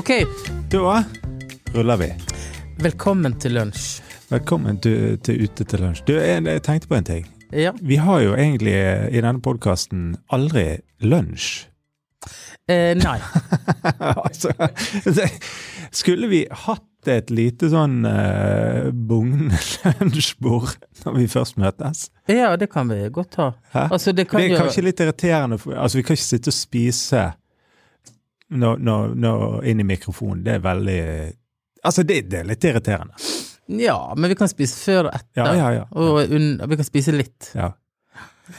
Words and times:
Ok, 0.00 0.10
Da 0.72 1.04
ruller 1.74 1.96
vi. 1.96 2.06
velkommen 2.80 3.34
til 3.38 3.52
lunsj. 3.52 4.00
Velkommen 4.30 4.78
til, 4.80 5.18
til 5.20 5.42
Ute 5.44 5.64
til 5.68 5.82
lunsj. 5.84 6.00
Du, 6.08 6.14
jeg, 6.16 6.40
jeg 6.46 6.62
tenkte 6.64 6.88
på 6.88 6.96
en 6.96 7.04
ting. 7.04 7.26
Ja. 7.52 7.74
Vi 7.82 7.98
har 8.00 8.22
jo 8.24 8.30
egentlig 8.32 8.72
i 9.12 9.20
denne 9.20 9.42
podkasten 9.44 10.14
aldri 10.32 10.78
lunsj. 11.04 11.66
Eh, 12.64 12.94
nei. 12.96 13.18
altså, 14.24 14.54
skulle 15.92 16.30
vi 16.32 16.46
hatt 16.62 17.10
et 17.12 17.28
lite 17.28 17.68
sånn 17.68 18.00
uh, 18.08 18.88
bugnende 18.88 19.60
lunsjbord 20.00 20.80
når 21.04 21.18
vi 21.18 21.26
først 21.28 21.60
møtes? 21.60 22.06
Ja, 22.24 22.54
det 22.56 22.70
kan 22.72 22.88
vi 22.88 23.02
godt 23.12 23.36
ha. 23.36 23.50
Altså, 23.90 24.16
det 24.16 24.30
kan 24.32 24.40
det 24.40 24.48
er 24.48 24.56
jo 24.56 24.64
kanskje 24.64 24.86
litt 24.88 25.04
irriterende. 25.04 25.60
For, 25.60 25.76
altså, 25.76 26.00
vi 26.00 26.08
kan 26.08 26.16
ikke 26.16 26.30
sitte 26.30 26.54
og 26.54 26.56
spise 26.56 27.26
når, 28.50 28.78
når, 28.82 29.14
når, 29.14 29.44
inn 29.70 29.80
i 29.80 29.86
mikrofonen. 29.86 30.42
Det 30.44 30.54
er 30.58 30.64
veldig 30.64 31.02
Altså, 31.84 32.02
det, 32.04 32.26
det 32.28 32.40
er 32.42 32.44
litt 32.50 32.64
irriterende. 32.68 33.14
Ja, 33.80 34.12
men 34.16 34.28
vi 34.28 34.34
kan 34.36 34.50
spise 34.50 34.76
før 34.82 35.06
og 35.08 35.14
etter. 35.14 35.38
Ja, 35.40 35.52
ja, 35.56 35.68
ja. 35.78 35.84
Og 35.96 36.18
un 36.34 36.48
vi 36.68 36.76
kan 36.76 36.84
spise 36.88 37.14
litt. 37.14 37.52
ja. 37.54 37.70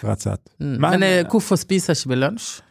Rett 0.02 0.22
og 0.22 0.22
slett. 0.23 0.49
Mm. 0.59 0.77
Men- 0.80 0.99
Men, 0.99 1.04
eh, 1.04 1.26
hvorfor 1.30 1.58
spiser 1.59 1.94
ikke 1.94 2.09
vi 2.09 2.16
lunsj? 2.16 2.62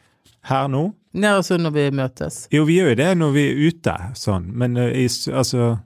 Her 0.49 0.69
nå? 0.73 0.95
Ja, 1.13 1.35
altså 1.37 1.59
når 1.61 1.71
vi 1.75 1.91
møtes. 1.91 2.47
Jo, 2.51 2.65
vi 2.65 2.79
gjør 2.79 2.89
jo 2.95 2.95
det 3.03 3.09
når 3.19 3.33
vi 3.35 3.43
er 3.51 3.61
ute, 3.69 3.95
sånn, 4.17 4.47
men 4.57 4.77
eh, 4.77 5.05
i, 5.05 5.07
altså 5.37 5.79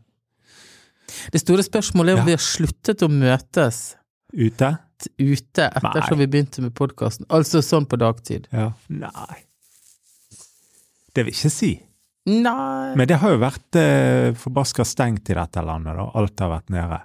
Det 1.33 1.41
store 1.41 1.62
spørsmålet 1.62 2.09
er 2.14 2.14
om 2.14 2.19
Ja. 2.20 2.25
vi 2.25 2.30
har 2.39 2.39
sluttet 2.45 3.03
å 3.03 3.09
møtes 3.11 3.97
ute? 4.33 4.78
ute 5.20 5.66
ettersom 5.75 6.16
Nei. 6.19 6.25
vi 6.25 6.30
begynte 6.33 6.62
med 6.62 6.73
podkasten. 6.75 7.27
Altså 7.28 7.61
sånn 7.61 7.84
på 7.87 7.98
dagtid. 7.98 8.47
Ja. 8.53 8.70
Nei. 8.89 9.42
Det 11.15 11.25
vil 11.25 11.33
jeg 11.34 11.41
ikke 11.45 11.55
si. 11.55 11.73
Nei 12.25 12.95
Men 12.97 13.09
det 13.11 13.19
har 13.20 13.34
jo 13.34 13.41
vært 13.43 13.77
eh, 13.77 14.31
forbaska 14.41 14.87
stengt 14.89 15.29
i 15.29 15.37
dette 15.37 15.62
landet, 15.65 15.98
da. 15.98 16.07
Alt 16.17 16.41
har 16.41 16.55
vært 16.55 16.73
nede. 16.73 17.01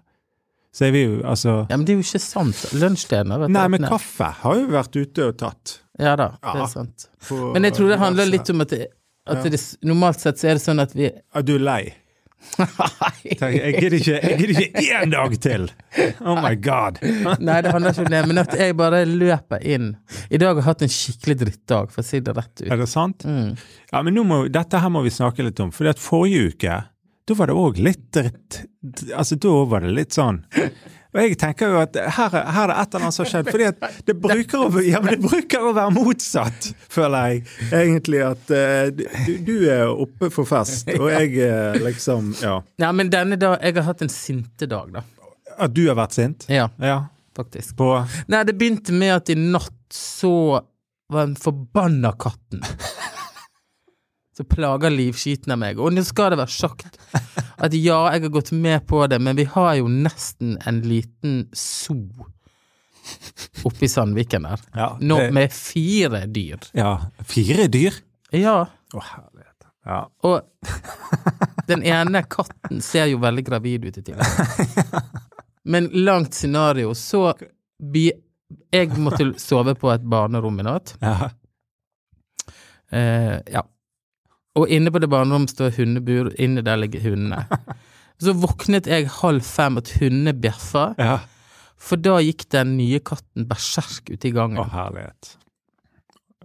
Så 0.71 0.85
jeg 0.87 0.93
vil 0.95 1.05
jo, 1.07 1.15
altså 1.27 1.55
Ja, 1.69 1.75
men 1.75 1.83
det 1.87 1.93
er 1.95 1.99
jo 1.99 2.05
ikke 2.05 2.21
sant. 2.23 2.59
Lunsjstedene 2.77 3.49
Nei, 3.49 3.65
men 3.73 3.87
kaffe 3.89 4.29
har 4.43 4.59
jo 4.61 4.67
vært 4.71 4.95
ute 4.95 5.25
og 5.31 5.37
tatt. 5.41 5.79
Ja 5.99 6.13
da, 6.19 6.29
det 6.39 6.61
er 6.61 6.69
sant. 6.71 7.09
For, 7.19 7.49
Men 7.55 7.67
jeg 7.67 7.75
tror 7.75 7.89
det 7.91 7.97
handler 7.99 8.29
litt 8.29 8.51
om 8.53 8.63
at, 8.63 8.71
det, 8.71 8.87
at 9.27 9.41
Ja. 9.43 9.49
det, 9.51 9.59
normalt 9.83 10.21
sett 10.23 10.39
så 10.39 10.51
er 10.51 10.59
det 10.59 10.63
sånn 10.63 10.79
at 10.79 10.93
vi 10.95 11.09
Er 11.09 11.43
Du 11.43 11.57
lei. 11.59 11.81
Tenk, 13.39 13.55
Jeg 13.55 13.73
gidder 13.79 13.95
ikke, 13.99 14.83
én 14.83 15.13
dag 15.13 15.35
til! 15.43 15.67
Oh 16.19 16.37
my 16.39 16.53
god. 16.59 16.99
Nei, 17.39 17.59
det 17.65 17.73
handler 17.73 17.93
ikke 17.93 18.05
om 18.05 18.11
det, 18.13 18.21
men 18.31 18.41
at 18.41 18.55
jeg 18.59 18.77
bare 18.79 19.01
løper 19.07 19.63
inn. 19.63 19.91
I 20.29 20.39
dag 20.41 20.53
har 20.53 20.61
jeg 20.61 20.67
hatt 20.69 20.85
en 20.87 20.93
skikkelig 20.93 21.37
drittdag, 21.43 21.91
for 21.93 22.03
å 22.03 22.07
si 22.09 22.21
det 22.25 22.35
rett 22.37 22.53
ut. 22.63 22.67
Er 22.67 22.81
det 22.81 22.89
sant? 22.91 23.25
Mm. 23.27 23.51
Ja, 23.91 24.03
men 24.05 24.21
må, 24.27 24.43
dette 24.51 24.81
her 24.83 24.93
må 24.93 25.03
vi 25.05 25.13
snakke 25.13 25.45
litt 25.47 25.59
om. 25.63 25.73
For 25.75 25.89
forrige 25.99 26.53
uke, 26.53 26.79
da 27.29 27.37
var 27.37 27.51
det 27.51 27.57
òg 27.61 27.81
litt 27.85 28.07
dritt. 28.15 28.63
Altså, 29.13 29.37
da 29.37 29.57
var 29.69 29.85
det 29.85 29.93
litt 29.93 30.15
sånn 30.17 30.41
Og 31.09 31.19
jeg 31.23 31.37
tenker 31.41 31.71
jo 31.73 31.79
at 31.81 31.95
her, 31.97 32.33
er- 32.37 32.51
her 32.53 32.63
er 32.63 32.67
det 32.69 32.75
et 32.83 32.93
eller 32.93 33.05
annet 33.07 33.15
som 33.15 33.25
har 33.25 33.29
skjedd. 33.31 33.47
fordi 33.49 33.65
at 33.65 34.03
det 34.05 34.15
bruker, 34.21 34.57
å, 34.67 34.81
ja, 34.85 34.99
det 35.01 35.15
bruker 35.23 35.63
å 35.65 35.71
være 35.73 35.93
motsatt, 35.95 36.67
føler 36.93 37.31
jeg. 37.31 37.43
Egentlig 37.73 38.19
at 38.27 38.51
eh, 38.53 38.91
du, 38.93 39.31
du 39.47 39.55
er 39.73 39.87
oppe 39.89 40.29
for 40.29 40.45
fest, 40.45 40.91
og 40.99 41.09
jeg 41.09 41.33
liksom 41.81 42.35
Ja. 42.43 42.59
Ja, 42.77 42.91
men 42.93 43.09
denne 43.09 43.39
dag 43.41 43.57
Jeg 43.63 43.75
har 43.79 43.87
hatt 43.89 44.03
en 44.05 44.13
sintedag, 44.13 44.93
da. 44.93 45.01
At 45.59 45.73
du 45.73 45.87
har 45.89 45.97
vært 45.97 46.13
sint? 46.15 46.45
Ja, 46.47 46.69
Ja. 46.79 46.99
faktisk. 47.35 47.73
På 47.79 47.89
Nei, 48.29 48.43
det 48.45 48.57
begynte 48.59 48.93
med 48.93 49.15
at 49.15 49.29
i 49.33 49.35
natt 49.39 49.73
så 49.95 50.61
var 51.09 51.25
den 51.25 51.35
forbanna 51.41 52.11
katten 52.21 52.61
Så 54.39 54.45
plager 54.47 54.93
livskiten 54.93 55.51
av 55.51 55.59
meg. 55.59 55.79
Og 55.83 55.91
nå 55.91 55.99
skal 56.07 56.31
det 56.31 56.37
være 56.39 56.53
sagt 56.53 56.95
at 57.59 57.73
ja, 57.75 57.97
jeg 58.13 58.23
har 58.23 58.31
gått 58.31 58.53
med 58.55 58.85
på 58.87 59.01
det, 59.11 59.17
men 59.19 59.35
vi 59.35 59.43
har 59.51 59.73
jo 59.81 59.89
nesten 59.91 60.53
en 60.69 60.77
liten 60.87 61.41
zoo 61.51 62.05
oppe 63.67 63.83
i 63.83 63.89
Sandviken 63.91 64.45
der. 64.47 64.61
Ja, 64.77 64.87
Nå 65.01 65.17
med 65.35 65.51
fire 65.55 66.21
dyr. 66.31 66.59
ja 66.77 66.93
fire 67.27 67.65
dyr? 67.71 67.97
Ja, 68.31 68.61
Å, 68.93 69.01
herlighet. 69.11 69.65
Ja. 69.89 69.99
og 70.23 70.45
den 71.69 71.81
ene 71.87 72.21
katten 72.29 72.79
ser 72.85 73.07
jo 73.09 73.17
veldig 73.23 73.43
gravid 73.47 73.87
ut 73.89 73.97
i 73.97 74.03
tillegg. 74.05 75.01
Men 75.69 75.89
langt 76.05 76.37
scenario, 76.37 76.93
så 76.95 77.33
Jeg 78.73 78.89
måtte 79.01 79.31
sove 79.41 79.73
på 79.79 79.89
et 79.93 80.05
barnerom 80.09 80.59
i 80.61 80.67
natt. 80.69 80.95
ja. 81.03 81.31
Eh, 82.91 83.35
ja. 83.53 83.61
Og 84.57 84.69
inne 84.73 84.91
på 84.91 84.99
det 85.01 85.09
barnerommet 85.11 85.51
står 85.53 85.75
hundebur, 85.77 86.31
inne 86.41 86.63
der 86.65 86.79
ligger 86.81 87.03
hundene. 87.11 87.43
Så 88.23 88.33
våknet 88.35 88.87
jeg 88.89 89.07
halv 89.21 89.45
fem 89.47 89.77
at 89.79 89.91
hundene 90.01 90.33
bjeffa, 90.35 90.89
ja. 90.99 91.19
for 91.79 92.01
da 92.01 92.17
gikk 92.19 92.47
den 92.51 92.73
nye 92.75 92.99
katten 92.99 93.45
berserk 93.47 94.09
ute 94.11 94.27
i 94.27 94.33
gangen. 94.35 94.59
Å, 94.59 94.65
herlighet. 94.73 95.35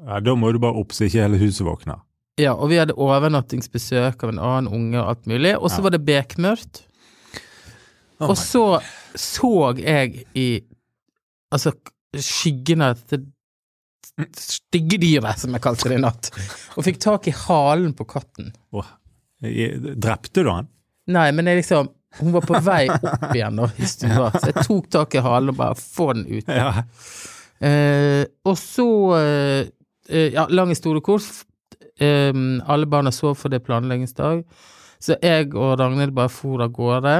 Ja, 0.04 0.20
da 0.22 0.34
må 0.38 0.52
du 0.54 0.60
bare 0.62 0.78
opp 0.78 0.92
så 0.94 1.08
ikke 1.08 1.24
hele 1.24 1.40
huset 1.40 1.64
våkner. 1.66 2.02
Ja, 2.38 2.52
og 2.54 2.68
vi 2.70 2.78
hadde 2.78 2.94
overnattingsbesøk 2.98 4.22
av 4.26 4.32
en 4.34 4.40
annen 4.42 4.70
unge 4.74 4.98
og 5.00 5.08
alt 5.12 5.26
mulig, 5.30 5.54
og 5.58 5.70
så 5.70 5.80
Ja. 5.80 5.84
var 5.86 5.94
det 5.96 6.04
bekmørkt. 6.06 6.82
Oh 8.20 8.30
og 8.30 8.36
så 8.38 8.64
så 9.18 9.74
jeg 9.78 10.24
i 10.34 10.60
altså 11.54 11.72
skyggen 12.14 12.82
av 12.82 12.96
dette 12.98 13.24
stygge 14.38 14.98
dyret, 15.02 15.38
som 15.42 15.52
jeg 15.56 15.62
kalte 15.64 15.88
det 15.90 15.98
i 15.98 16.02
natt, 16.02 16.30
og 16.76 16.84
fikk 16.86 16.98
tak 17.02 17.28
i 17.28 17.34
halen 17.44 17.92
på 17.98 18.06
katten. 18.06 18.52
Jeg- 19.42 19.96
Drepte 20.00 20.42
du 20.44 20.50
han? 20.50 20.68
Nei, 21.06 21.30
men 21.32 21.46
jeg 21.46 21.62
liksom 21.62 21.90
Hun 22.20 22.30
var 22.32 22.44
på 22.46 22.54
vei 22.62 22.84
opp 22.88 23.32
igjen 23.34 23.56
da, 23.58 23.66
i 23.76 23.86
stua, 23.90 24.28
så 24.38 24.52
jeg 24.52 24.62
tok 24.68 24.84
tak 24.94 25.14
i 25.18 25.22
halen 25.24 25.50
og 25.50 25.56
bare 25.58 25.74
få 25.74 26.12
den 26.14 26.26
ut. 26.30 26.46
Ja. 26.46 26.84
Eh, 27.60 28.24
og 28.46 28.54
så 28.60 28.86
eh, 29.18 29.66
eh, 30.08 30.28
Ja, 30.32 30.44
lang 30.48 30.68
historie 30.70 31.02
kort. 31.02 31.26
Eh, 31.98 32.30
alle 32.70 32.86
barna 32.86 33.10
sov 33.10 33.34
for 33.40 33.48
det 33.50 33.60
er 33.62 33.66
planleggingsdag, 33.66 34.44
så 35.02 35.16
jeg 35.22 35.50
og 35.58 35.74
Ragnhild 35.80 36.14
bare 36.14 36.30
for 36.30 36.62
av 36.62 36.70
gårde. 36.74 37.16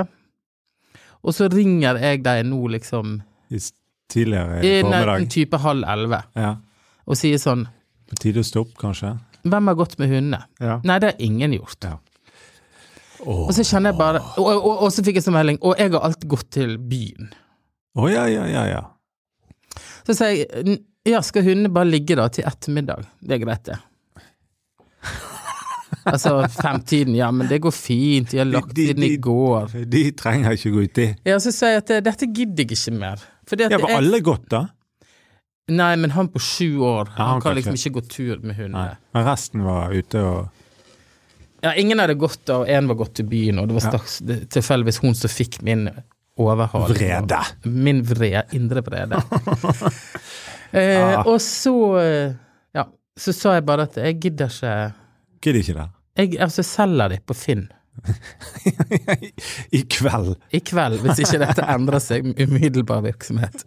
Og 1.25 1.35
så 1.35 1.49
ringer 1.51 1.99
jeg 1.99 2.23
deg 2.23 2.45
nå, 2.47 2.63
liksom, 2.77 3.17
tidligere 4.09 4.63
i 4.63 4.73
en 4.79 4.85
formiddag. 4.93 5.29
type 5.31 5.59
halv 5.59 5.83
elleve, 5.89 6.23
Ja. 6.37 6.55
Og 7.07 7.19
sier 7.21 7.39
sånn 7.43 7.67
På 8.11 8.17
tide 8.21 8.41
å 8.41 8.47
stoppe, 8.47 8.77
kanskje? 8.81 9.15
Hvem 9.45 9.67
har 9.71 9.77
gått 9.77 9.99
med 10.01 10.09
hundene? 10.13 10.43
Ja. 10.61 10.79
Nei, 10.85 10.99
det 11.03 11.11
har 11.13 11.23
ingen 11.25 11.53
gjort. 11.53 11.85
Ja. 11.85 11.99
Oh. 13.25 13.47
Og 13.49 13.53
så 13.57 13.65
kjenner 13.65 13.93
jeg 13.93 13.99
bare 14.01 14.21
Og, 14.37 14.45
og, 14.45 14.59
og, 14.69 14.83
og 14.85 14.91
så 14.93 15.05
fikk 15.05 15.17
jeg 15.21 15.25
sånn 15.25 15.37
melding, 15.37 15.59
og 15.65 15.79
jeg 15.81 15.93
har 15.95 16.05
alltid 16.09 16.29
gått 16.33 16.51
til 16.57 16.75
byen. 16.81 17.31
Å, 17.97 18.09
ja, 18.13 18.25
ja, 18.29 18.45
ja, 18.51 18.65
ja. 18.69 18.83
Så 20.05 20.17
sier 20.17 20.43
jeg 20.45 20.81
ja, 21.05 21.21
skal 21.21 21.45
hundene 21.45 21.69
bare 21.73 21.91
ligge 21.93 22.17
da 22.17 22.31
til 22.33 22.47
ettermiddag? 22.49 23.05
Det 23.21 23.37
er 23.37 23.43
greit, 23.43 23.69
det. 23.69 23.77
altså 26.13 26.39
femtiden, 26.53 27.15
ja, 27.19 27.29
men 27.33 27.49
det 27.51 27.59
går 27.65 27.75
fint, 27.77 28.31
de 28.33 28.41
har 28.41 28.49
lagt 28.49 28.73
De- 28.77 28.87
de- 28.87 28.95
inn 28.95 29.05
i 29.13 29.17
går. 29.21 29.75
De 29.93 30.05
trenger 30.17 30.57
ikke 30.57 30.73
gå 30.75 30.85
uti. 30.89 31.07
Ja, 31.29 31.37
så 31.45 31.53
sier 31.53 31.77
jeg 31.77 31.85
at 31.85 31.93
dette 32.09 32.29
gidder 32.33 32.65
jeg 32.65 32.77
ikke 32.79 32.97
mer. 32.97 33.25
Fordi 33.49 33.67
at 33.67 33.75
Ja, 33.77 33.81
var 33.83 33.97
alle 33.99 34.21
godt, 34.25 34.47
da? 34.53 34.63
Nei, 35.69 35.97
men 35.97 36.11
han 36.11 36.29
på 36.29 36.39
sju 36.43 36.79
år, 36.85 37.09
Ja, 37.09 37.25
han 37.25 37.29
han 37.35 37.41
kan 37.45 37.57
liksom 37.57 37.75
ikke 37.79 37.95
gå 38.01 38.03
tur 38.09 38.37
med 38.43 38.57
Nei. 38.57 38.65
hundene. 38.65 38.97
Men 39.15 39.25
resten 39.27 39.63
var 39.65 39.93
ute 39.93 40.21
og 40.25 40.49
Ja, 41.65 41.71
ingen 41.81 41.99
hadde 41.99 42.15
gått 42.21 42.43
da, 42.45 42.59
og 42.61 42.69
én 42.69 42.87
var 42.91 42.95
gått 43.01 43.15
til 43.15 43.25
byen, 43.25 43.59
og 43.59 43.69
det 43.69 43.75
var 43.79 43.81
Ja. 43.87 43.91
straks 43.95 44.19
det- 44.21 44.51
tilfeldigvis 44.51 44.99
hun 45.01 45.15
som 45.15 45.31
fikk 45.31 45.63
min 45.63 45.89
overhaling. 46.37 46.97
Vrede. 46.97 47.39
Min 47.65 48.03
vrede, 48.03 48.43
indre 48.53 48.83
vrede. 48.83 49.17
eh, 50.73 50.99
Ja. 51.15 51.23
Og 51.25 51.41
så, 51.41 51.75
ja, 52.75 52.85
så 53.17 53.33
sa 53.33 53.55
jeg 53.55 53.65
bare 53.67 53.83
at 53.89 53.95
jeg 53.97 54.21
gidder 54.21 54.47
ikke 54.53 54.93
Gidder 55.45 55.61
ikke 55.61 55.75
det. 55.75 55.89
Jeg 56.17 56.41
altså, 56.41 56.63
selger 56.63 57.09
de 57.09 57.19
på 57.27 57.35
Finn 57.35 57.69
I 59.79 59.83
kveld. 59.91 60.35
i 60.55 60.61
kveld, 60.65 60.99
hvis 61.05 61.21
ikke 61.25 61.41
dette 61.43 61.67
endrer 61.75 62.03
seg 62.03 62.27
med 62.27 62.41
umiddelbar 62.43 63.05
virksomhet. 63.07 63.65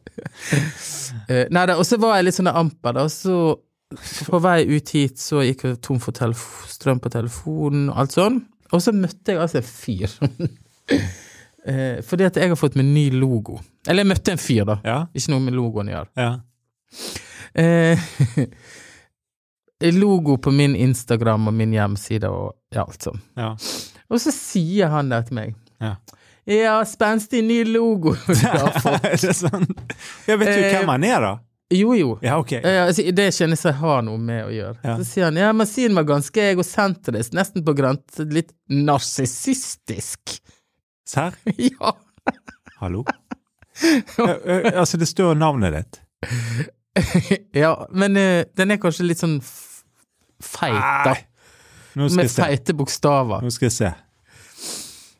Eh, 1.27 1.45
nei 1.53 1.63
da, 1.69 1.77
og 1.79 1.85
så 1.87 1.99
var 2.01 2.17
jeg 2.17 2.27
litt 2.27 2.37
sånn 2.37 2.51
amper, 2.51 2.97
da, 2.97 3.05
og 3.07 3.13
så 3.13 3.55
på 4.27 4.39
vei 4.43 4.65
ut 4.67 4.89
hit 4.91 5.19
så 5.21 5.41
gikk 5.45 5.63
jeg 5.63 5.77
tom 5.85 5.99
for 6.03 6.11
strøm 6.67 6.99
på 6.99 7.11
telefonen 7.13 7.87
og 7.93 8.01
alt 8.03 8.15
sånn, 8.17 8.41
og 8.75 8.83
så 8.83 8.91
møtte 8.95 9.31
jeg 9.31 9.39
altså 9.39 9.61
en 9.61 9.69
fyr. 9.69 10.17
eh, 11.71 11.99
fordi 12.03 12.27
at 12.27 12.39
jeg 12.39 12.51
har 12.51 12.59
fått 12.59 12.75
meg 12.79 12.89
ny 12.91 13.07
logo. 13.15 13.61
Eller 13.87 14.03
jeg 14.03 14.11
møtte 14.11 14.35
en 14.35 14.43
fyr, 14.43 14.65
da. 14.67 14.79
Ja. 14.83 14.99
Ikke 15.15 15.31
noe 15.33 15.45
med 15.47 15.55
logoen 15.55 15.91
å 15.91 15.95
gjøre. 15.97 16.11
ja. 16.19 16.33
Eh, 17.57 18.09
logo 19.93 20.37
på 20.41 20.51
min 20.51 20.75
Instagram 20.75 21.47
og 21.47 21.53
min 21.53 21.73
hjemmeside 21.75 22.29
og 22.29 22.55
ja, 22.73 22.83
alt 22.85 23.09
sånn. 23.09 23.21
ja. 23.37 23.55
Og 24.07 24.21
så 24.23 24.31
sier 24.31 24.87
han 24.87 25.09
det 25.11 25.25
til 25.27 25.35
meg. 25.35 25.55
Ja. 25.83 25.97
Ja, 26.47 26.77
spenstig 26.87 27.41
ny 27.43 27.57
logo 27.67 28.13
du 28.15 28.37
har 28.39 28.77
fått. 28.79 29.03
er 29.03 29.17
det 29.19 29.33
sånn? 29.35 29.65
Jeg 30.29 30.39
vet 30.39 30.53
jo 30.53 30.61
Eh, 30.63 30.69
hvem 30.77 30.91
han 30.93 31.03
er, 31.03 31.19
da. 31.25 31.33
Jo, 31.75 31.91
jo. 31.99 32.13
Ja, 32.23 32.37
okay. 32.39 32.61
eh, 32.63 32.85
altså, 32.85 33.03
det 33.11 33.25
kjennes 33.35 33.65
jeg 33.67 33.75
har 33.81 34.05
noe 34.07 34.21
med 34.21 34.45
å 34.45 34.53
gjøre. 34.55 34.77
Ja. 34.79 34.95
Så 34.95 35.07
sier 35.09 35.27
han 35.27 35.39
ja, 35.41 35.49
maskinen 35.51 35.99
var 35.99 36.07
ganske 36.07 36.45
egosentrisk, 36.53 37.35
nesten 37.35 37.65
på 37.67 37.75
grensen 37.75 38.31
litt 38.31 38.53
narsissistisk. 38.71 40.37
Serr? 41.07 41.35
ja. 41.73 41.91
Hallo? 42.79 43.03
Ja, 44.15 44.29
eh, 44.47 44.71
altså, 44.71 44.95
det 44.97 45.11
står 45.11 45.35
navnet 45.35 45.75
ditt. 45.75 46.01
ja, 47.63 47.71
men 47.91 48.17
uh, 48.17 48.41
den 48.57 48.73
er 48.73 48.79
kanskje 48.81 49.05
litt 49.07 49.21
sånn 49.21 49.39
feit, 49.43 50.77
da. 51.07 51.15
Med 51.97 52.29
feite 52.29 52.75
bokstaver. 52.77 53.41
Nå 53.41 53.49
skal 53.53 53.69
jeg 53.71 53.75
se. 53.77 53.93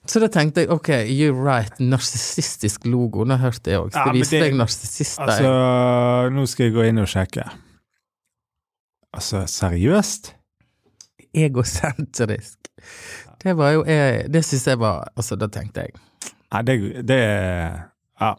Så 0.08 0.22
da 0.24 0.30
tenkte 0.32 0.64
jeg 0.64 0.72
ok, 0.72 0.90
you're 1.10 1.36
right, 1.36 1.80
narsissistisk 1.84 2.86
logo. 2.88 3.26
Nå 3.28 3.36
hørte 3.42 3.74
jeg 3.74 3.82
òg. 3.82 3.90
Ja, 3.96 4.06
men 4.08 4.22
vise 4.22 4.38
det- 4.38 4.44
deg 4.46 4.56
narsissister. 4.60 5.26
Altså, 5.26 6.30
nå 6.32 6.46
skal 6.48 6.70
jeg 6.70 6.76
gå 6.78 6.86
inn 6.88 7.02
og 7.04 7.10
sjekke. 7.12 7.44
Altså, 9.18 9.44
seriøst? 9.52 10.32
Egosentrisk. 11.38 12.70
Det 13.44 13.54
var 13.58 13.72
jo 13.76 13.84
jeg 13.86 14.32
Det 14.34 14.42
syns 14.46 14.64
jeg 14.68 14.80
var 14.80 15.12
Altså, 15.16 15.36
da 15.36 15.48
tenkte 15.52 15.84
jeg 15.84 15.94
Nei, 16.54 16.62
det, 16.64 16.76
det 17.06 17.18
Ja. 18.20 18.32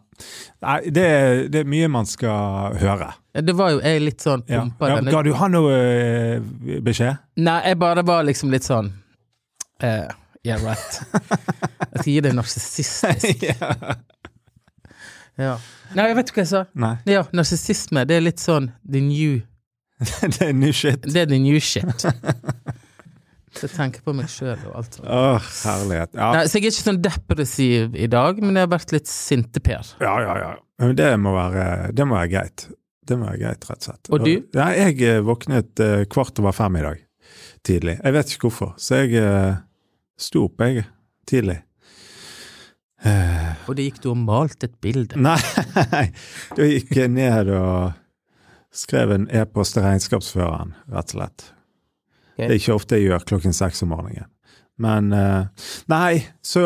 Nei, 0.65 0.77
det, 0.91 1.05
det 1.53 1.61
er 1.63 1.67
mye 1.71 1.87
man 1.91 2.05
skal 2.09 2.75
høre. 2.81 3.13
Det 3.39 3.53
var 3.55 3.71
jo 3.71 3.79
jeg 3.79 4.01
litt 4.03 4.19
sånn 4.25 4.41
pumpa 4.43 4.89
Ja, 4.89 4.95
denne- 4.99 5.13
Ga 5.13 5.21
du 5.23 5.29
han 5.39 5.53
noe 5.55 5.75
eh, 5.75 6.79
beskjed? 6.83 7.21
Nei, 7.39 7.59
jeg 7.69 7.77
bare 7.79 8.03
var 8.03 8.25
liksom 8.27 8.51
litt 8.51 8.67
sånn 8.67 8.89
uh, 9.83 10.09
Yeah, 10.43 10.59
right. 10.63 10.99
Jeg 11.91 12.01
skal 12.01 12.11
gi 12.13 12.19
deg 12.23 12.35
narsissistisk. 12.37 13.43
ja. 13.49 13.95
Ja. 15.39 15.53
Nei, 15.95 16.05
jeg 16.09 16.15
vet 16.19 16.29
ikke 16.31 16.41
hva 16.41 16.43
jeg 16.45 16.51
sa. 16.51 16.61
Nei, 16.79 16.93
Ja, 17.09 17.23
narsissisme, 17.35 18.03
det 18.07 18.17
er 18.19 18.23
litt 18.25 18.39
sånn 18.43 18.69
the 18.83 19.01
new 19.03 19.39
det 20.35 20.41
er 20.45 20.53
new 20.55 20.71
shit. 20.75 21.03
Det 21.03 21.25
er 21.25 21.27
the 21.27 21.39
new 21.43 21.59
shit. 21.59 22.05
Jeg 23.65 23.73
tenker 23.73 24.03
på 24.05 24.13
meg 24.15 24.29
sjøl 24.31 24.57
og 24.69 24.75
alt 24.79 24.97
sånt. 24.97 25.07
Åh, 25.09 25.51
herlighet. 25.65 26.15
Ja. 26.15 26.31
Nei, 26.37 26.43
så 26.47 26.59
jeg 26.59 26.69
er 26.69 26.73
ikke 26.73 26.87
sånn 26.87 27.01
depressiv 27.03 27.95
i 27.99 28.09
dag, 28.11 28.41
men 28.43 28.55
jeg 28.55 28.67
har 28.67 28.73
vært 28.73 28.93
litt 28.95 29.11
sinteper. 29.11 29.95
ja, 30.03 30.15
ja, 30.25 30.35
ja. 30.45 30.57
Men 30.79 30.95
det 30.95 31.09
må 31.19 31.33
være, 31.35 31.63
det 31.91 32.05
må 32.07 32.15
være 32.15 32.31
greit. 32.31 32.69
Det 33.09 33.17
må 33.19 33.27
være 33.27 33.39
greit, 33.41 33.65
rett 33.67 33.81
og 33.81 33.87
slett. 33.89 34.11
Og 34.13 34.23
du? 34.23 34.33
Ja, 34.55 34.69
jeg 34.77 34.99
eh, 35.03 35.21
våknet 35.25 35.81
eh, 35.83 36.03
kvart 36.11 36.39
over 36.39 36.55
fem 36.55 36.77
i 36.79 36.83
dag, 36.85 37.01
tidlig. 37.67 37.97
Jeg 37.97 38.15
vet 38.15 38.31
ikke 38.31 38.47
hvorfor, 38.47 38.75
så 38.79 39.01
jeg 39.01 39.17
eh, 39.19 39.57
sto 40.19 40.45
opp, 40.47 40.63
jeg, 40.63 40.85
tidlig. 41.27 41.59
Og 42.99 43.75
det 43.77 43.85
gikk 43.85 44.01
du 44.03 44.09
og 44.11 44.19
malte 44.19 44.67
et 44.67 44.75
bilde. 44.83 45.19
Nei, 45.23 46.05
da 46.55 46.67
gikk 46.67 46.91
jeg 46.99 47.11
ned 47.15 47.51
og 47.55 47.95
skrev 48.75 49.15
en 49.15 49.29
e-post 49.35 49.75
til 49.75 49.87
regnskapsføreren, 49.87 50.75
rett 50.91 51.15
og 51.15 51.17
slett. 51.17 51.47
Det 52.47 52.53
er 52.53 52.59
ikke 52.61 52.75
ofte 52.79 52.99
jeg 52.99 53.09
gjør 53.09 53.25
klokken 53.33 53.55
seks 53.55 53.83
om 53.83 53.91
morgenen. 53.93 54.27
Men 54.79 55.13
eh, 55.13 55.45
Nei, 55.91 56.23
så 56.41 56.61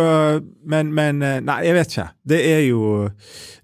Men, 0.69 0.93
men 0.93 1.21
eh, 1.25 1.39
Nei, 1.41 1.59
jeg 1.67 1.77
vet 1.77 1.95
ikke. 1.95 2.07
Det 2.29 2.41
er 2.51 2.61
jo 2.67 2.83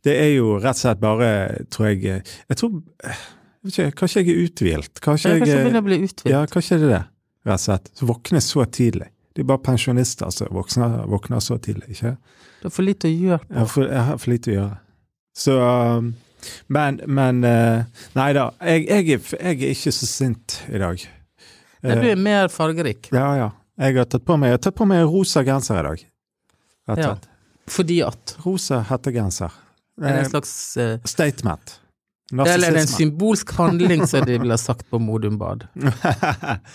Det 0.05 0.15
er 0.15 0.31
jo 0.33 0.55
rett 0.57 0.73
og 0.73 0.81
slett 0.81 1.03
bare, 1.03 1.29
tror 1.69 1.91
jeg 1.91 2.23
Jeg 2.23 2.57
tror 2.57 2.79
jeg 2.79 3.67
vet 3.67 3.75
ikke, 3.75 3.91
Kanskje 4.01 4.23
jeg 4.23 4.33
er 4.33 4.41
uthvilt? 4.47 5.01
Kanskje 5.05 5.35
Jeg 5.35 5.43
jeg 5.43 5.53
eh, 5.53 5.63
begynner 5.65 5.83
å 5.83 5.87
bli 5.89 5.99
uthvilt. 6.01 6.31
Ja, 6.31 6.45
kanskje 6.49 6.79
det 6.79 6.87
er 6.87 6.93
det, 6.95 7.01
rett 7.49 7.59
og 7.59 7.65
slett. 7.65 7.91
Så 7.99 8.07
våkner 8.09 8.43
så 8.45 8.65
tidlig. 8.65 9.09
Det 9.35 9.43
er 9.43 9.49
bare 9.51 9.61
pensjonister 9.63 10.31
som 10.33 10.49
våkner, 10.55 10.95
våkner 11.11 11.43
så 11.43 11.59
tidlig, 11.61 11.91
ikke 11.93 12.15
Du 12.61 12.65
har 12.69 12.73
for 12.73 12.87
lite 12.87 13.11
å 13.11 13.13
gjøre 13.13 13.39
jeg 13.43 13.59
har, 13.59 13.69
for, 13.75 13.91
jeg 13.91 14.07
har 14.07 14.23
for 14.23 14.33
lite 14.33 14.51
å 14.51 14.55
gjøre. 14.55 14.79
Så 15.43 15.59
Men, 16.71 17.01
men 17.05 17.43
Nei 17.43 18.29
da. 18.33 18.49
Jeg, 18.63 18.87
jeg, 18.87 19.21
jeg 19.35 19.55
er 19.59 19.75
ikke 19.75 19.93
så 19.93 20.07
sint 20.07 20.61
i 20.71 20.79
dag. 20.81 21.03
Nei, 21.83 21.95
du 21.95 22.05
Eh, 22.07 22.11
er 22.11 22.15
mer 22.19 22.47
fargerik. 22.51 23.09
ja, 23.15 23.29
ja. 23.37 23.49
Jeg 23.79 23.95
har 23.95 24.05
tatt 24.11 24.25
på 24.27 24.35
meg, 24.35 24.57
tatt 24.59 24.75
på 24.75 24.83
meg 24.89 25.05
rosa 25.07 25.39
genser 25.47 25.79
i 25.79 25.83
dag. 25.85 26.01
Ja. 26.99 27.13
Fordi 27.71 28.01
at 28.03 28.33
Rosa 28.43 28.81
hettegenser. 28.89 29.53
Er 30.01 30.03
det 30.03 30.09
er 30.11 30.23
en 30.25 30.29
slags 30.33 30.51
uh, 30.77 30.97
statement. 31.07 31.77
Eller 32.33 32.73
er 32.73 32.79
en 32.81 32.87
symbolsk 32.91 33.53
handling, 33.55 34.03
som 34.09 34.25
de 34.27 34.35
ville 34.41 34.57
sagt 34.59 34.83
på 34.91 34.99
Modum 34.99 35.37
Bad? 35.39 35.67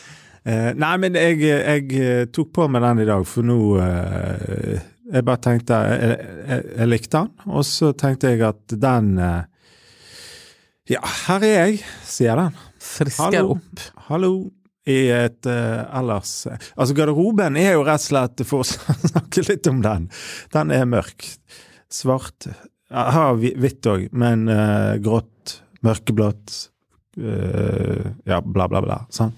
Eh, 0.45 0.75
nei, 0.77 0.91
men 1.01 1.15
jeg, 1.17 1.39
jeg 1.41 1.85
eh, 2.05 2.27
tok 2.29 2.51
på 2.53 2.67
meg 2.69 2.83
den 2.85 2.99
i 3.01 3.05
dag, 3.09 3.23
for 3.25 3.47
nå 3.49 3.55
eh, 3.81 4.75
Jeg 5.15 5.25
bare 5.25 5.41
tenkte 5.41 5.79
jeg, 5.89 6.19
jeg, 6.51 6.67
jeg 6.83 6.89
likte 6.91 7.23
den, 7.23 7.31
og 7.49 7.65
så 7.65 7.95
tenkte 7.97 8.29
jeg 8.35 8.43
at 8.45 8.75
den 8.83 9.09
eh, 9.25 9.47
Ja, 10.93 11.01
her 11.23 11.47
er 11.49 11.55
jeg, 11.71 11.79
sier 12.05 12.37
den. 12.37 12.59
Frisker 12.77 13.39
Hallo. 13.39 13.55
opp. 13.57 13.87
Hallo. 14.11 14.33
I 14.85 14.99
et 15.15 15.49
uh, 15.49 15.85
ellers 15.97 16.33
Altså, 16.51 16.93
garderoben 16.97 17.57
er 17.57 17.73
jo 17.79 17.87
rett 17.87 18.03
og 18.03 18.09
slett, 18.09 18.45
for 18.45 18.65
å 18.65 18.69
snakke 19.13 19.47
litt 19.49 19.71
om 19.71 19.81
den, 19.85 20.11
den 20.53 20.75
er 20.75 20.85
mørk. 20.89 21.25
Svart. 21.93 22.51
Jeg 22.93 23.17
har 23.17 23.39
hvitt 23.41 23.89
òg, 23.89 24.09
men 24.13 24.49
uh, 24.51 24.95
grått, 25.03 25.61
mørkeblått. 25.87 26.74
Eh, 27.17 28.07
ja, 28.25 28.41
bla, 28.41 28.69
bla, 28.69 28.83
bla. 28.83 29.07
Sant? 29.11 29.35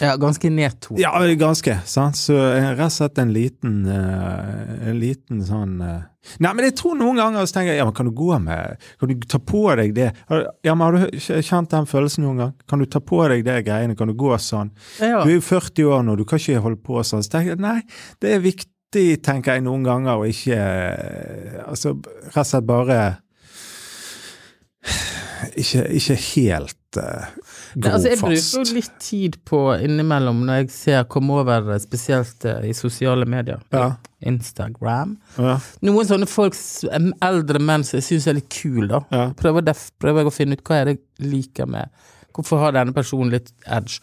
Ja, 0.00 0.16
ganske 0.16 0.50
nedtonet. 0.50 1.02
Ja, 1.02 1.12
ganske. 1.34 1.78
Sant? 1.86 2.16
Så 2.16 2.36
rett 2.36 2.80
og 2.86 2.94
slett 2.94 3.18
en 3.18 3.32
liten 3.34 3.82
uh, 3.86 4.88
En 4.88 4.96
liten 5.00 5.42
sånn 5.44 5.76
uh... 5.82 5.98
Nei, 6.42 6.52
men 6.52 6.66
jeg 6.66 6.76
tror 6.80 6.96
noen 6.98 7.20
ganger 7.20 7.46
så 7.48 7.58
tenker 7.58 7.72
jeg, 7.72 7.80
ja, 7.80 7.86
men 7.88 7.96
kan 7.96 8.08
du 8.08 8.12
gå 8.16 8.38
med 8.42 8.88
Kan 9.00 9.12
du 9.12 9.26
ta 9.28 9.40
på 9.40 9.62
deg 9.80 9.94
det? 9.96 10.08
Ja, 10.66 10.74
men 10.74 10.84
har 10.84 10.96
du 10.96 11.20
kjent 11.20 11.72
den 11.72 11.88
følelsen 11.88 12.26
noen 12.26 12.42
gang? 12.42 12.56
Kan 12.68 12.82
du 12.82 12.88
ta 12.90 13.00
på 13.04 13.22
deg 13.32 13.46
det 13.46 13.60
greiene? 13.68 13.96
Kan 13.98 14.12
du 14.12 14.16
gå 14.18 14.34
sånn? 14.42 14.72
Ja. 15.00 15.22
Du 15.22 15.30
er 15.30 15.38
jo 15.38 15.44
40 15.44 15.92
år 15.94 16.04
nå, 16.04 16.18
du 16.18 16.26
kan 16.28 16.42
ikke 16.42 16.64
holde 16.64 16.82
på 16.84 17.00
sånn. 17.06 17.24
Så 17.24 17.32
tenker 17.36 17.54
jeg, 17.54 17.62
nei, 17.64 17.78
det 18.22 18.34
er 18.34 18.44
viktig, 18.44 19.06
tenker 19.24 19.56
jeg 19.56 19.64
noen 19.66 19.86
ganger, 19.86 20.20
å 20.20 20.28
ikke 20.28 20.58
Altså, 21.68 21.96
rett 22.32 22.44
og 22.44 22.50
slett 22.52 22.68
bare 22.68 23.00
ikke, 25.58 25.84
ikke 25.98 26.16
helt 26.34 26.77
uh, 26.96 27.26
Nei, 27.76 27.90
altså, 27.92 28.08
jeg 28.08 28.18
bruker 28.22 28.62
jo 28.62 28.76
litt 28.78 28.94
tid 29.02 29.36
på 29.48 29.58
innimellom 29.84 30.40
når 30.46 30.62
jeg 30.62 30.70
ser 30.72 31.04
komme 31.12 31.36
over, 31.42 31.68
eh, 31.74 31.80
spesielt 31.82 32.44
eh, 32.48 32.70
i 32.70 32.72
sosiale 32.76 33.26
medier. 33.28 33.60
Ja. 33.74 33.90
Instagram. 34.24 35.12
Ja, 35.36 35.58
Noen 35.86 36.08
sånne 36.08 36.26
folk, 36.26 36.56
eldre 37.22 37.60
menn 37.62 37.84
som 37.86 38.00
jeg 38.00 38.06
syns 38.08 38.26
er 38.30 38.38
litt 38.40 38.48
kule, 38.50 38.88
da. 38.90 39.02
ja. 39.14 39.26
Prøver, 39.38 39.66
def, 39.68 39.88
prøver 40.00 40.24
jeg 40.24 40.30
å 40.30 40.34
finne 40.34 40.58
ut 40.58 40.64
hva 40.66 40.80
er 40.80 40.90
det 40.90 40.96
jeg 40.96 41.30
liker 41.34 41.68
med 41.70 41.92
Hvorfor 42.38 42.60
har 42.62 42.74
denne 42.76 42.92
personen 42.94 43.32
litt 43.34 43.48
edge? 43.66 43.98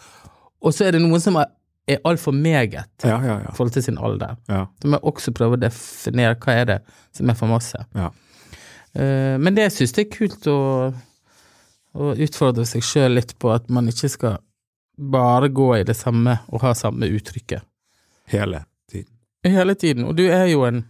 Og 0.60 0.74
så 0.75 0.88
er 0.89 0.96
det 0.96 1.00
noen 1.04 1.22
som 1.24 1.38
er, 1.39 1.48
er 1.88 2.01
altfor 2.04 2.34
meget 2.36 3.06
Ja, 3.06 3.18
ja, 3.24 3.39
i 3.39 3.46
ja. 3.46 3.51
forhold 3.56 3.75
til 3.77 3.84
sin 3.86 3.98
alder. 3.98 4.36
ja. 4.51 4.65
Så 4.82 4.89
må 4.92 4.98
jeg 5.00 5.08
også 5.13 5.34
prøve 5.38 5.56
å 5.56 5.62
definere 5.62 6.36
hva 6.44 6.56
er 6.62 6.65
det 6.74 6.80
som 7.15 7.30
er 7.32 7.38
for 7.39 7.51
masse. 7.51 7.80
Ja. 7.96 8.10
Eh, 8.96 9.36
men 9.39 9.56
det 9.56 9.70
syns 9.75 9.96
jeg 9.96 10.08
er 10.08 10.12
kult 10.15 10.48
å, 10.51 10.58
å 11.96 12.12
utfordre 12.20 12.66
seg 12.68 12.84
sjøl 12.84 13.16
litt 13.18 13.34
på 13.40 13.52
at 13.56 13.70
man 13.72 13.88
ikke 13.92 14.10
skal 14.12 14.42
bare 14.96 15.50
gå 15.52 15.70
i 15.80 15.86
det 15.88 15.96
samme 15.98 16.38
og 16.52 16.64
ha 16.64 16.74
samme 16.78 17.08
uttrykket 17.12 17.64
Hele 18.32 18.64
tiden. 18.90 19.12
hele 19.44 19.75
tiden. 19.75 20.06
Og 20.10 20.16
du 20.18 20.24
er 20.25 20.48
jo 20.50 20.64
en 20.66 20.84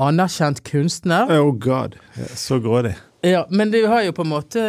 anerkjent 0.00 0.62
kunstner. 0.64 1.28
Oh 1.36 1.52
god, 1.52 1.98
så 2.34 2.58
grådig. 2.62 2.94
Ja, 3.26 3.46
men 3.50 3.70
du 3.70 3.82
har 3.86 4.02
jo 4.06 4.14
på 4.16 4.24
en 4.24 4.32
måte 4.32 4.62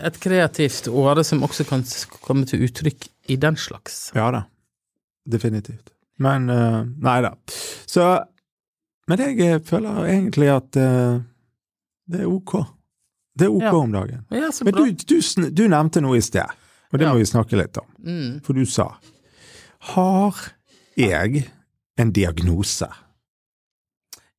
et 0.00 0.16
kreativt 0.22 0.88
åre 0.88 1.24
som 1.26 1.42
også 1.44 1.66
kan 1.68 1.84
komme 2.24 2.46
til 2.48 2.64
uttrykk 2.64 3.10
i 3.28 3.36
den 3.36 3.58
slags. 3.60 4.06
Ja 4.16 4.30
da, 4.32 4.46
definitivt. 5.28 5.92
Men 6.20 6.48
uh, 6.48 6.86
nei 7.00 7.20
da. 7.24 7.34
Så 7.88 8.06
Men 9.10 9.18
jeg 9.18 9.40
eh, 9.42 9.60
føler 9.66 10.04
egentlig 10.06 10.46
at 10.52 10.76
uh, 10.78 11.18
det 12.06 12.20
er 12.22 12.28
ok. 12.30 12.60
Det 13.38 13.46
er 13.46 13.52
ok 13.54 13.62
Ja. 13.62 13.74
om 13.76 13.92
dagen. 13.92 14.24
Ja, 14.30 14.50
Men 14.64 14.74
du, 14.74 14.92
du, 14.92 15.20
du 15.50 15.62
nevnte 15.68 16.00
noe 16.02 16.16
i 16.18 16.20
sted, 16.24 16.46
og 16.92 16.98
det 16.98 17.06
Ja. 17.06 17.12
må 17.12 17.18
vi 17.22 17.24
snakke 17.30 17.56
litt 17.56 17.76
om. 17.78 17.86
Mm. 18.04 18.40
For 18.44 18.52
du 18.54 18.64
sa 18.66 18.88
Har 19.94 20.34
jeg 20.96 21.46
en 21.98 22.10
diagnose? 22.12 22.88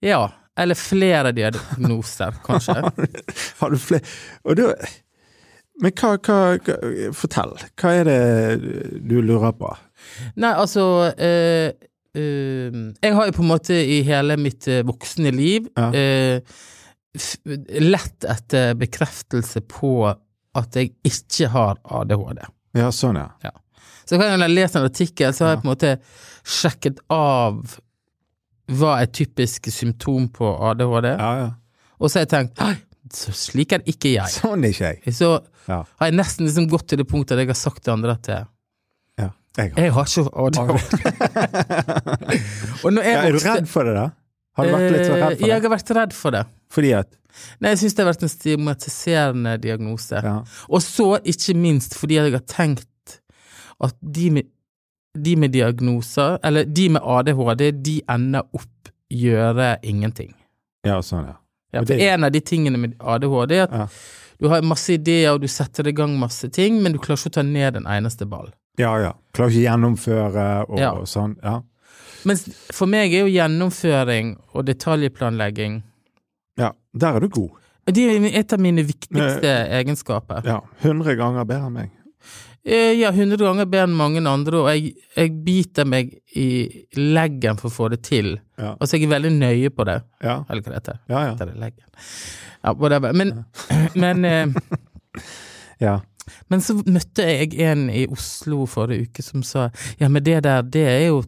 Ja, 0.01 0.27
eller 0.57 0.75
flere 0.75 1.31
diagnoser, 1.31 2.35
kanskje. 2.45 2.75
Har 3.59 3.69
du 3.69 3.77
flere 3.77 4.03
Og 4.43 4.57
da 4.57 4.73
Men 5.81 5.93
hva, 5.97 6.17
hva, 6.17 6.39
hva 6.59 7.13
Fortell. 7.15 7.55
Hva 7.79 7.93
er 8.01 8.03
det 8.09 9.01
du 9.07 9.21
lurer 9.21 9.53
på? 9.57 9.71
Nei, 10.41 10.51
altså 10.51 10.83
eh, 11.17 11.71
eh, 12.17 12.75
Jeg 13.01 13.15
har 13.15 13.29
jo 13.29 13.37
på 13.37 13.45
en 13.45 13.51
måte 13.53 13.77
i 13.79 14.01
hele 14.05 14.37
mitt 14.37 14.67
eh, 14.67 14.83
voksne 14.85 15.31
liv 15.33 15.69
Ja. 15.77 15.89
eh, 15.95 16.41
lett 17.13 18.23
etter 18.23 18.73
bekreftelse 18.79 19.61
på 19.67 19.89
at 20.55 20.75
jeg 20.75 20.93
ikke 21.07 21.49
har 21.53 21.77
ADHD. 21.83 22.41
Ja, 22.77 22.89
sånn, 22.95 23.17
ja. 23.19 23.51
Så 24.07 24.17
kan 24.19 24.39
jeg 24.41 24.51
lest 24.51 24.75
en 24.75 24.87
artikkel, 24.87 25.33
så 25.33 25.45
har 25.45 25.49
Ja. 25.51 25.55
jeg 25.55 25.63
på 25.63 25.67
en 25.67 25.75
måte 25.75 25.91
sjekket 26.43 26.99
av 27.09 27.79
hva 28.71 29.01
er 29.01 29.05
typisk 29.11 29.67
symptom 29.71 30.29
på 30.31 30.47
ADHD, 30.71 31.05
Ja, 31.17 31.31
ja. 31.37 31.49
og 31.99 32.09
så 32.09 32.19
har 32.19 32.25
jeg 32.25 32.29
tenkt 32.29 32.57
så 33.11 33.31
slik 33.35 33.73
er 33.73 33.79
ikke 33.83 34.13
jeg. 34.13 34.29
Sånn 34.31 34.63
er 34.63 34.69
ikke 34.71 34.87
jeg. 35.03 35.13
Så 35.13 35.41
Ja. 35.67 35.83
har 35.99 36.07
jeg 36.07 36.15
nesten 36.15 36.45
liksom 36.47 36.69
gått 36.69 36.87
til 36.87 36.97
det 36.97 37.07
punktet 37.07 37.33
at 37.33 37.39
jeg 37.39 37.47
har 37.47 37.53
sagt 37.59 37.83
til 37.83 37.91
andre 37.93 38.11
at 38.11 38.23
jeg, 38.27 38.45
Ja. 39.19 39.29
Jeg 39.57 39.73
har. 39.73 39.81
jeg 39.83 39.91
har 39.91 40.05
ikke 40.05 40.31
ADHD. 40.31 40.71
Og 42.85 42.93
når 42.93 43.03
jeg 43.03 43.13
Ja, 43.13 43.21
er 43.27 43.31
du 43.31 43.37
redd 43.39 43.67
for 43.67 43.83
det, 43.83 43.93
da? 43.95 44.09
Har 44.55 44.65
du 44.65 44.71
vært 44.71 44.91
litt 44.91 45.05
så 45.07 45.13
redd 45.15 45.23
for 45.23 45.35
det? 45.35 45.47
Jeg 45.47 45.61
har 45.61 45.69
vært 45.69 45.95
redd 45.95 46.13
for 46.13 46.31
det. 46.31 46.45
Fordi 46.71 46.93
at 46.97 47.17
Nei, 47.63 47.69
jeg 47.71 47.77
syns 47.79 47.93
det 47.95 48.03
har 48.03 48.09
vært 48.11 48.23
en 48.25 48.29
stigmatiserende 48.33 49.53
diagnose. 49.63 50.19
Ja. 50.23 50.33
Og 50.67 50.81
så 50.83 51.13
ikke 51.23 51.55
minst 51.55 51.95
fordi 51.95 52.17
jeg 52.17 52.33
har 52.33 52.43
tenkt 52.43 53.19
at 53.81 53.95
de 54.03 54.25
med, 54.35 54.49
de 55.15 55.35
med 55.39 55.53
diagnoser, 55.55 56.37
eller 56.43 56.65
de 56.67 56.89
med 56.97 57.01
ADHD, 57.01 57.63
de 57.83 57.95
ender 58.11 58.43
opp 58.53 58.91
gjøre 59.11 59.77
ingenting. 59.83 60.33
ja, 60.85 60.99
sånn, 61.01 61.25
ja. 61.31 61.37
Ja, 61.73 61.79
for 61.79 61.85
det- 61.93 62.01
en 62.11 62.23
av 62.27 62.31
de 62.33 62.41
tingene 62.41 62.77
med 62.77 62.95
ADHD 62.99 63.51
er 63.55 63.63
at 63.63 63.71
Ja. 63.71 63.87
du 64.39 64.49
har 64.49 64.61
masse 64.61 64.89
ideer, 64.93 65.31
og 65.33 65.41
du 65.41 65.47
setter 65.47 65.87
i 65.87 65.91
gang 65.93 66.19
masse 66.19 66.49
ting, 66.51 66.81
men 66.83 66.91
du 66.91 66.97
klarer 66.99 67.17
ikke 67.17 67.29
å 67.29 67.33
ta 67.33 67.41
ned 67.43 67.75
en 67.77 67.85
eneste 67.85 68.25
ball. 68.27 68.51
Ja, 68.77 68.97
ja. 68.97 69.13
Klarer 69.33 69.51
ikke 69.51 69.69
gjennomføre 69.69 70.69
og 70.69 70.77
Ja. 70.79 70.91
sånn. 71.05 71.37
Ja. 71.43 71.61
Mens 72.25 72.43
for 72.73 72.87
meg 72.87 73.13
er 73.13 73.25
jo 73.25 73.31
gjennomføring 73.39 74.37
og 74.53 74.65
detaljplanlegging 74.65 75.83
ja. 76.61 76.71
Der 76.93 77.17
er 77.17 77.23
du 77.25 77.29
god. 77.31 77.57
Det 77.91 78.03
er 78.05 78.25
et 78.39 78.53
av 78.53 78.61
mine 78.61 78.83
viktigste 78.85 79.51
egenskaper. 79.79 80.45
Ja. 80.45 80.59
100 80.85 81.15
ganger 81.19 81.47
bedre 81.49 81.67
enn 81.71 81.75
meg. 81.79 81.91
Eh, 82.61 82.91
Ja, 82.99 83.09
hundre 83.15 83.39
ganger 83.41 83.65
bedre 83.65 83.87
enn 83.87 83.95
mange 83.97 84.21
andre, 84.29 84.59
og 84.61 84.67
jeg, 84.69 84.91
jeg 85.17 85.31
biter 85.45 85.87
meg 85.89 86.11
i 86.37 86.45
leggen 86.99 87.57
for 87.57 87.71
å 87.71 87.73
få 87.73 87.87
det 87.89 88.03
til. 88.05 88.35
Ja. 88.61 88.75
Altså, 88.77 88.99
jeg 88.99 89.07
er 89.07 89.15
veldig 89.15 89.31
nøye 89.39 89.71
på 89.73 89.87
det. 89.89 89.97
Ja, 90.21 90.35
Eller 90.47 90.61
hva 90.61 90.69
det 90.75 90.77
heter. 90.77 90.99
ja. 91.09 91.23
ja. 91.31 91.33
Det 91.39 91.47
leggen? 91.57 91.87
Ja, 92.61 92.75
whatever. 92.77 93.13
Men, 93.17 93.33
men, 94.03 94.25
eh, 94.29 94.53
ja. 95.87 95.95
men 96.53 96.61
så 96.61 96.75
møtte 96.85 97.25
jeg 97.25 97.57
en 97.65 97.87
i 97.89 98.05
Oslo 98.13 98.67
forrige 98.69 99.09
uke 99.09 99.25
som 99.25 99.41
sa 99.41 99.71
ja, 99.97 100.07
men 100.07 100.21
det 100.23 100.43
der, 100.45 100.61
det 100.61 100.85
er 100.85 101.07
jo 101.07 101.23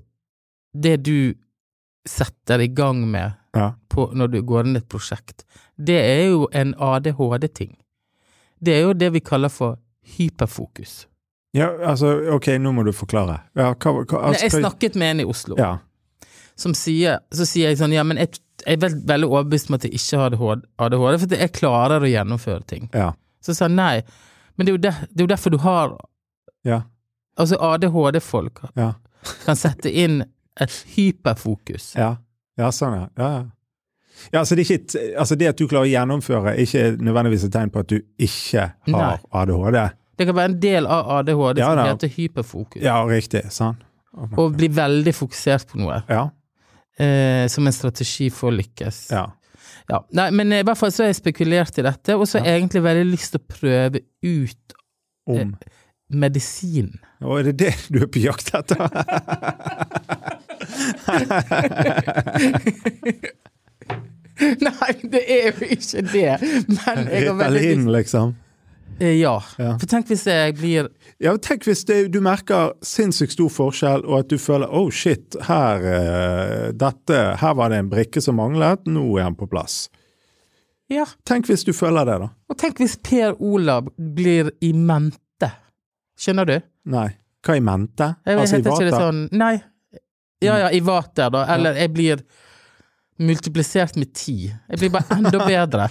det 0.73 0.99
du 1.07 1.33
setter 2.05 2.61
i 2.61 2.69
gang 2.69 3.01
med 3.09 3.33
ja. 3.53 3.71
på, 3.89 4.09
når 4.13 4.27
du 4.33 4.41
går 4.41 4.67
inn 4.67 4.77
i 4.77 4.81
et 4.81 4.89
prosjekt. 4.89 5.45
Det 5.77 5.97
er 5.99 6.27
jo 6.31 6.47
en 6.51 6.73
ADHD-ting. 6.77 7.75
Det 8.63 8.75
er 8.77 8.85
jo 8.87 8.93
det 8.97 9.11
vi 9.13 9.21
kaller 9.23 9.51
for 9.53 9.79
hyperfokus. 10.17 11.03
Ja, 11.53 11.67
altså, 11.85 12.15
ok, 12.33 12.47
nå 12.59 12.71
må 12.73 12.83
du 12.87 12.93
forklare. 12.95 13.39
Ja, 13.57 13.73
hva, 13.73 13.91
hva, 14.01 14.21
altså, 14.31 14.47
jeg 14.47 14.55
snakket 14.57 14.95
med 14.97 15.11
en 15.13 15.19
i 15.21 15.27
Oslo. 15.29 15.57
Ja. 15.59 15.77
som 16.55 16.73
sier, 16.77 17.19
så 17.33 17.45
sier 17.49 17.71
jeg 17.71 17.79
sånn, 17.79 17.93
ja, 17.95 18.03
men 18.05 18.19
jeg, 18.21 18.37
jeg 18.61 18.77
er 18.77 18.95
veldig 19.09 19.25
overbevist 19.29 19.71
om 19.71 19.77
at 19.79 19.85
jeg 19.87 19.97
ikke 19.97 20.19
har 20.21 20.35
ADHD, 20.35 20.65
ADHD, 20.85 21.15
for 21.23 21.35
jeg 21.41 21.53
klarer 21.55 22.05
å 22.05 22.09
gjennomføre 22.09 22.65
ting. 22.69 22.89
Ja. 22.93 23.11
Så 23.43 23.55
sa 23.57 23.65
han 23.65 23.77
nei, 23.77 24.03
men 24.55 24.67
det 24.67 24.75
er 24.75 24.83
der, 24.83 24.99
det 25.09 25.23
er 25.23 25.27
jo 25.27 25.31
derfor 25.33 25.53
du 25.53 25.61
har 25.65 25.95
Ja. 26.63 26.81
Altså, 27.37 27.57
ADHD-folk 27.57 28.61
Ja. 28.77 28.93
kan 29.45 29.57
sette 29.57 29.89
inn 29.89 30.21
et 30.61 30.75
hyperfokus. 30.95 31.95
Ja, 31.97 32.15
ja 32.57 32.69
sånn, 32.71 32.93
ja. 32.99 33.07
ja. 33.17 33.29
ja. 33.39 33.43
Ja, 34.31 34.39
altså 34.43 34.55
det, 34.55 34.67
ikke, 34.69 34.99
altså 35.17 35.35
det 35.35 35.47
at 35.49 35.57
du 35.57 35.65
klarer 35.67 35.87
å 35.87 35.89
gjennomføre, 35.89 36.51
er 36.53 36.59
ikke 36.61 36.83
nødvendigvis 37.01 37.47
et 37.47 37.51
tegn 37.55 37.71
på 37.73 37.81
at 37.81 37.89
du 37.89 37.95
ikke 38.21 38.67
har 38.93 38.93
Nei. 38.93 39.15
ADHD. 39.41 39.79
Det 40.21 40.27
kan 40.29 40.35
være 40.37 40.51
en 40.51 40.59
del 40.61 40.85
av 40.85 41.09
ADHD 41.17 41.57
Ja, 41.63 41.71
som 41.71 41.79
da. 41.81 41.85
heter 41.89 42.11
hyperfokus, 42.13 42.81
Ja, 42.85 42.99
riktig. 43.09 43.41
Sånn. 43.51 43.79
og 44.37 44.53
bli 44.59 44.67
veldig 44.69 45.15
fokusert 45.17 45.65
på 45.71 45.79
noe, 45.81 46.03
Ja. 46.13 46.27
eh, 47.01 47.47
som 47.49 47.65
en 47.65 47.73
strategi 47.73 48.29
for 48.29 48.51
å 48.51 48.57
lykkes. 48.61 49.07
ja. 49.11 49.25
Ja, 49.89 49.97
nei, 50.15 50.29
men 50.31 50.53
i 50.53 50.61
hvert 50.63 50.77
fall 50.79 50.91
så 50.95 51.03
har 51.03 51.09
jeg 51.11 51.17
spekulert 51.19 51.77
i 51.77 51.83
dette, 51.83 52.15
og 52.15 52.23
så 52.29 52.39
har 52.39 52.45
jeg 52.47 52.61
egentlig 52.61 52.83
veldig 52.85 53.07
lyst 53.09 53.33
til 53.33 53.41
å 53.41 53.47
prøve 53.51 53.99
ut 54.23 54.73
Om. 55.27 55.57
medisin. 56.09 56.93
Å, 57.19 57.39
er 57.39 57.49
det 57.49 57.57
det 57.57 57.73
du 57.89 57.99
er 58.05 58.07
på 58.07 58.21
jakt 58.23 58.53
etter? 58.55 58.77
Nei, 64.63 64.93
det 65.13 65.21
er 65.29 65.51
jo 65.51 65.67
ikke 65.75 66.01
det, 66.09 66.31
men 66.67 67.03
jeg 67.05 67.27
har 67.29 67.37
Ritalin, 67.37 67.85
liksom. 67.93 68.33
Eh, 68.99 69.15
Ja. 69.19 69.39
Ja. 69.57 69.71
For 69.81 69.89
tenk 69.89 70.07
hvis 70.11 70.25
jeg 70.29 70.55
blir 70.57 70.89
Ja, 71.21 71.35
tenk 71.37 71.65
hvis 71.65 71.83
det, 71.85 72.11
du 72.13 72.19
merker 72.21 72.73
sinnssykt 72.85 73.33
stor 73.37 73.49
forskjell, 73.49 74.05
og 74.05 74.19
at 74.19 74.29
du 74.29 74.37
føler 74.41 74.69
oh 74.69 74.89
shit, 74.93 75.35
her, 75.47 75.85
eh, 75.85 76.71
dette, 76.77 77.19
her 77.41 77.53
var 77.57 77.69
det 77.73 77.79
en 77.83 77.89
brikke 77.93 78.21
som 78.21 78.37
manglet, 78.41 78.85
nå 78.85 79.05
er 79.19 79.29
den 79.29 79.35
på 79.39 79.47
plass. 79.49 79.89
Ja. 80.91 81.05
Tenk 81.25 81.47
hvis 81.49 81.63
du 81.65 81.73
føler 81.73 82.05
det, 82.05 82.19
da. 82.25 82.29
Og 82.49 82.57
tenk 82.59 82.81
hvis 82.81 82.97
Per 83.01 83.37
Olav 83.41 83.87
blir 83.97 84.51
i 84.61 84.73
mente. 84.73 85.49
Skjønner 86.19 86.45
du? 86.49 86.57
Nei. 86.93 87.07
Hva 87.43 87.57
i 87.57 87.63
mente? 87.63 88.15
Jeg 88.25 88.39
Altså 88.39 88.59
i 88.59 88.65
vater? 88.65 88.91
sånn 88.93 89.23
Nei. 89.35 89.55
Ja 90.43 90.57
ja, 90.65 90.71
i 90.71 90.79
vater, 90.83 91.29
da. 91.33 91.45
Eller 91.55 91.77
jeg 91.79 91.91
blir 91.93 92.23
multiplisert 93.23 93.95
med 93.95 94.13
ti. 94.15 94.53
Jeg 94.69 94.79
blir 94.81 94.89
bare 94.93 95.17
enda 95.17 95.45
bedre. 95.47 95.89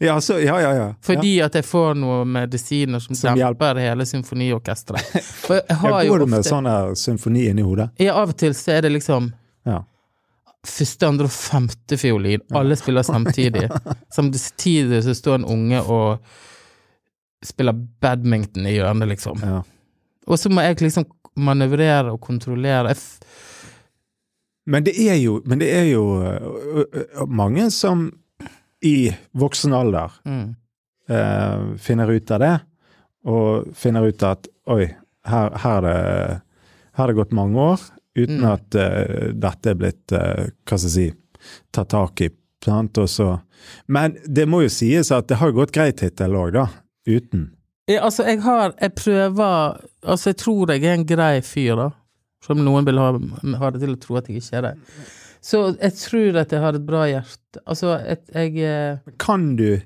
Ja, 0.00 0.14
så, 0.24 0.38
ja, 0.40 0.54
ja, 0.62 0.70
ja. 0.72 0.86
Fordi 1.04 1.34
at 1.44 1.54
jeg 1.58 1.64
får 1.68 1.98
noen 2.00 2.30
medisiner 2.32 3.02
som, 3.04 3.14
Som 3.18 3.36
demper 3.36 3.76
hele 3.82 4.06
symfoniorkesteret. 4.08 5.10
For 5.44 5.58
jeg 5.60 5.76
har 5.82 6.04
jo 6.06 6.14
går 6.14 6.22
du 6.24 6.30
med 6.32 6.46
sånn 6.48 6.68
symfoni 6.96 7.42
inni 7.50 7.64
hodet? 7.66 7.90
Ja, 8.00 8.14
av 8.22 8.32
og 8.32 8.38
til 8.40 8.54
så 8.56 8.78
er 8.78 8.86
det 8.86 8.94
liksom 8.94 9.28
Ja. 9.68 9.82
første, 10.64 11.04
andre 11.08 11.28
og 11.28 11.34
femte 11.34 11.98
fiolin. 12.00 12.40
Alle 12.56 12.76
spiller 12.80 13.04
samtidig. 13.04 13.66
Samtidig 14.16 15.02
så 15.04 15.14
står 15.16 15.42
en 15.42 15.44
unge 15.52 15.82
og 15.84 16.24
spiller 17.44 17.76
badminton 18.00 18.66
i 18.68 18.78
hjørnet, 18.78 19.08
liksom. 19.08 19.40
ja. 19.44 19.60
Og 20.28 20.38
så 20.38 20.48
må 20.52 20.62
jeg 20.64 20.80
liksom 20.80 21.04
manøvrere 21.40 22.12
og 22.12 22.20
kontrollere. 22.24 22.92
Jeg 22.92 23.00
Men 24.66 24.84
det 24.84 24.96
er 25.00 25.16
jo, 25.20 25.38
men 25.48 25.60
det 25.62 25.70
er 25.72 25.86
jo 25.90 26.04
ø, 26.20 26.84
ø, 26.84 27.26
mange 27.26 27.70
som 27.74 28.10
i 28.84 29.10
voksen 29.36 29.72
alder 29.76 30.12
mm. 30.24 30.44
eh, 31.08 31.64
finner 31.80 32.12
ut 32.12 32.30
av 32.30 32.42
det, 32.42 32.52
og 33.28 33.72
finner 33.76 34.08
ut 34.08 34.22
at 34.24 34.48
oi, 34.72 34.86
her, 35.28 35.56
her, 35.64 35.84
er, 35.84 35.86
det, 35.86 36.36
her 36.96 37.04
er 37.04 37.12
det 37.12 37.18
gått 37.20 37.34
mange 37.36 37.60
år 37.60 37.88
uten 38.18 38.40
Mm. 38.42 38.48
at 38.50 38.74
uh, 38.74 39.28
dette 39.38 39.70
er 39.70 39.76
blitt, 39.78 40.12
uh, 40.12 40.48
hva 40.66 40.76
skal 40.76 40.88
jeg 40.88 40.92
si, 40.92 41.50
tatt 41.70 41.92
tak 41.92 42.20
i. 42.24 42.28
Sant? 42.64 42.98
Og 42.98 43.08
så, 43.08 43.28
men 43.86 44.16
det 44.26 44.48
må 44.50 44.64
jo 44.64 44.72
sies 44.72 45.12
at 45.14 45.28
det 45.30 45.38
har 45.40 45.54
gått 45.56 45.72
greit 45.72 46.02
hittil 46.02 46.34
òg, 46.36 46.50
da. 46.58 46.66
Uten. 47.08 47.52
ja, 47.88 48.02
altså, 48.04 48.26
jeg 48.28 48.42
har 48.44 48.74
Jeg 48.76 48.92
prøver 48.92 49.78
Altså, 50.04 50.30
jeg 50.30 50.36
tror 50.36 50.70
jeg 50.70 50.84
er 50.84 50.98
en 50.98 51.06
grei 51.06 51.40
fyr, 51.40 51.76
da. 51.78 51.86
Som 52.44 52.62
noen 52.64 52.86
vil 52.88 53.00
ha, 53.00 53.10
ha 53.60 53.70
det 53.74 53.82
til 53.82 53.94
å 53.96 54.00
tro 54.00 54.16
at 54.20 54.30
jeg 54.30 54.40
ikke 54.40 54.60
er 54.60 54.66
det. 54.70 54.74
Så 55.44 55.60
jeg 55.74 55.96
tror 55.96 56.40
at 56.42 56.52
jeg 56.52 56.62
har 56.64 56.76
et 56.76 56.86
bra 56.86 57.04
hjerte. 57.08 57.62
Altså, 57.64 57.94
et, 58.00 58.26
jeg 58.32 58.58
eh, 58.64 59.14
Kan 59.20 59.54
du, 59.60 59.80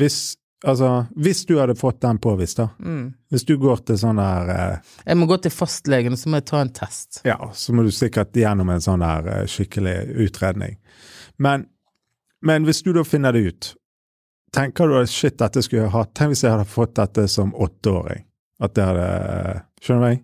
hvis 0.00 0.36
Altså, 0.64 1.04
hvis 1.14 1.44
du 1.46 1.58
hadde 1.60 1.74
fått 1.76 2.00
den 2.00 2.18
påvist, 2.18 2.56
da. 2.56 2.70
mm. 2.80 3.02
Hvis 3.30 3.44
du 3.44 3.52
går 3.60 3.82
til 3.86 3.98
sånn 4.00 4.16
der 4.18 4.48
eh, 4.50 4.94
Jeg 5.04 5.18
må 5.20 5.28
gå 5.28 5.36
til 5.44 5.52
fastlegen, 5.52 6.16
og 6.16 6.18
så 6.18 6.32
må 6.32 6.40
jeg 6.40 6.46
ta 6.48 6.62
en 6.64 6.72
test. 6.74 7.20
Ja, 7.28 7.36
så 7.54 7.74
må 7.76 7.84
du 7.84 7.92
sikkert 7.94 8.34
gjennom 8.34 8.72
en 8.72 8.82
sånn 8.82 9.04
der 9.04 9.28
eh, 9.34 9.42
skikkelig 9.52 9.94
utredning. 10.26 10.78
Men, 11.36 11.68
men 12.40 12.66
hvis 12.66 12.80
du 12.82 12.94
da 12.96 13.04
finner 13.04 13.36
det 13.36 13.44
ut, 13.46 13.70
tenker 14.56 14.88
du 14.88 14.96
at 15.02 15.12
shit, 15.12 15.36
dette 15.38 15.62
skulle 15.62 15.84
jeg 15.84 15.94
hatt? 15.94 16.14
Tenk 16.16 16.32
hvis 16.32 16.46
jeg 16.46 16.56
hadde 16.56 16.70
fått 16.72 16.96
dette 16.96 17.28
som 17.30 17.52
åtteåring. 17.54 18.24
At 18.64 18.74
det 18.78 18.88
hadde 18.88 19.08
Skjønner 19.86 20.02
du 20.02 20.06
meg? 20.06 20.22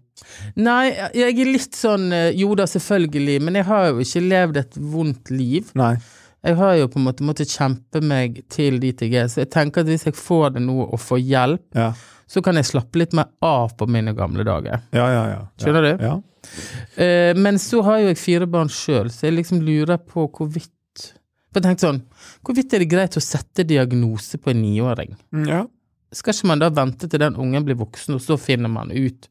Nei, 0.63 0.93
jeg 1.17 1.35
er 1.43 1.49
litt 1.51 1.77
sånn 1.79 2.09
eh, 2.15 2.29
Jo 2.39 2.53
da, 2.59 2.67
selvfølgelig, 2.71 3.39
men 3.43 3.57
jeg 3.59 3.67
har 3.69 3.89
jo 3.91 4.03
ikke 4.05 4.23
levd 4.27 4.59
et 4.61 4.77
vondt 4.93 5.31
liv. 5.35 5.71
Nei. 5.79 5.95
Jeg 6.43 6.57
har 6.59 6.75
jo 6.81 6.89
på 6.91 6.99
en 6.99 7.05
måte 7.07 7.23
måttet 7.27 7.53
kjempe 7.55 8.01
meg 8.03 8.41
til 8.51 8.81
dit 8.83 8.99
jeg 9.05 9.15
er, 9.21 9.29
så 9.31 9.45
jeg 9.45 9.53
tenker 9.55 9.85
at 9.85 9.91
hvis 9.93 10.09
jeg 10.09 10.17
får 10.19 10.57
det 10.57 10.63
nå 10.65 10.75
og 10.89 10.99
får 10.99 11.21
hjelp, 11.23 11.65
Ja. 11.79 11.93
så 12.27 12.43
kan 12.43 12.59
jeg 12.59 12.67
slappe 12.67 12.99
litt 12.99 13.15
mer 13.15 13.29
av 13.47 13.77
på 13.79 13.87
mine 13.87 14.11
gamle 14.19 14.43
dager. 14.49 14.83
Ja, 14.91 15.07
ja, 15.13 15.23
ja. 15.31 15.41
Skjønner 15.63 15.87
du? 15.87 15.93
Ja. 16.03 16.17
Uh, 16.99 17.31
men 17.39 17.61
så 17.63 17.79
har 17.87 18.01
jo 18.03 18.09
jeg 18.11 18.19
fire 18.19 18.49
barn 18.51 18.71
sjøl, 18.75 19.11
så 19.15 19.29
jeg 19.29 19.37
liksom 19.39 19.61
lurer 19.63 20.01
på 20.03 20.27
hvorvidt 20.27 20.73
For 21.53 21.61
jeg 21.61 21.67
tenkte 21.69 21.85
sånn, 21.87 22.01
hvorvidt 22.43 22.73
er 22.75 22.81
det 22.83 22.89
greit 22.91 23.17
å 23.21 23.23
sette 23.23 23.63
diagnose 23.69 24.39
på 24.41 24.51
en 24.51 24.63
niåring? 24.65 25.13
Mm, 25.37 25.47
ja. 25.47 25.63
Skal 26.11 26.33
ikke 26.35 26.49
man 26.49 26.63
da 26.63 26.71
vente 26.75 27.07
til 27.07 27.21
den 27.23 27.37
ungen 27.39 27.65
blir 27.67 27.77
voksen, 27.79 28.17
og 28.17 28.23
så 28.25 28.39
finner 28.41 28.73
man 28.73 28.91
ut 28.91 29.29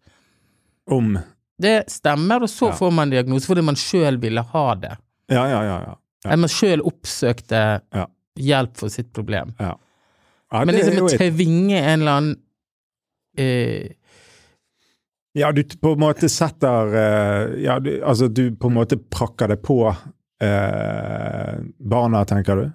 Om 0.89 1.19
Det 1.61 1.83
stemmer, 1.91 2.41
og 2.41 2.49
så 2.49 2.69
Ja. 2.71 2.75
får 2.75 2.91
man 2.91 3.09
diagnose 3.11 3.45
fordi 3.45 3.61
man 3.63 3.75
sjøl 3.75 4.17
ville 4.17 4.41
ha 4.41 4.75
det. 4.75 4.95
Ja, 5.29 5.43
ja, 5.47 5.61
ja. 5.63 5.77
ja. 5.85 5.95
Ja. 6.23 6.29
Eller 6.31 6.41
man 6.47 6.49
sjøl 6.49 6.81
oppsøkte 6.81 7.81
Ja. 7.93 8.07
hjelp 8.37 8.77
for 8.77 8.89
sitt 8.89 9.11
problem. 9.13 9.53
ja. 9.59 9.75
Men 10.51 10.75
liksom 10.75 11.05
å 11.05 11.09
tvinge 11.17 11.77
en 11.79 12.01
eller 12.01 12.11
annen 12.11 12.35
eh, 13.37 13.91
ja, 15.33 15.51
du 15.55 15.63
på 15.63 15.93
en 15.93 15.99
måte 15.99 16.27
setter 16.29 16.91
eh, 16.93 17.63
Ja, 17.63 17.77
du, 17.79 18.01
altså 18.03 18.27
du 18.27 18.51
på 18.59 18.67
en 18.67 18.73
måte 18.75 18.97
prakker 18.97 19.47
det 19.47 19.61
på 19.63 19.77
eh, 20.41 21.53
barna, 21.79 22.25
tenker 22.25 22.55
du? 22.59 22.65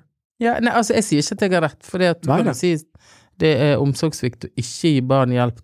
Ja, 0.41 0.59
nei, 0.61 0.73
altså, 0.73 0.95
jeg 0.97 1.05
sier 1.05 1.21
ikke 1.23 1.37
at 1.37 1.45
jeg 1.47 1.53
har 1.57 1.65
rett, 1.69 1.83
for 1.85 1.99
det 2.03 2.09
at 2.15 2.23
du 2.25 2.29
Nei, 2.31 2.39
kan 2.43 2.51
nei. 2.53 2.57
si 2.57 2.75
det 3.41 3.53
er 3.61 3.77
omsorgssvikt 3.83 4.47
å 4.49 4.51
ikke 4.57 4.91
gi 4.95 5.01
barn 5.05 5.33
hjelp, 5.37 5.61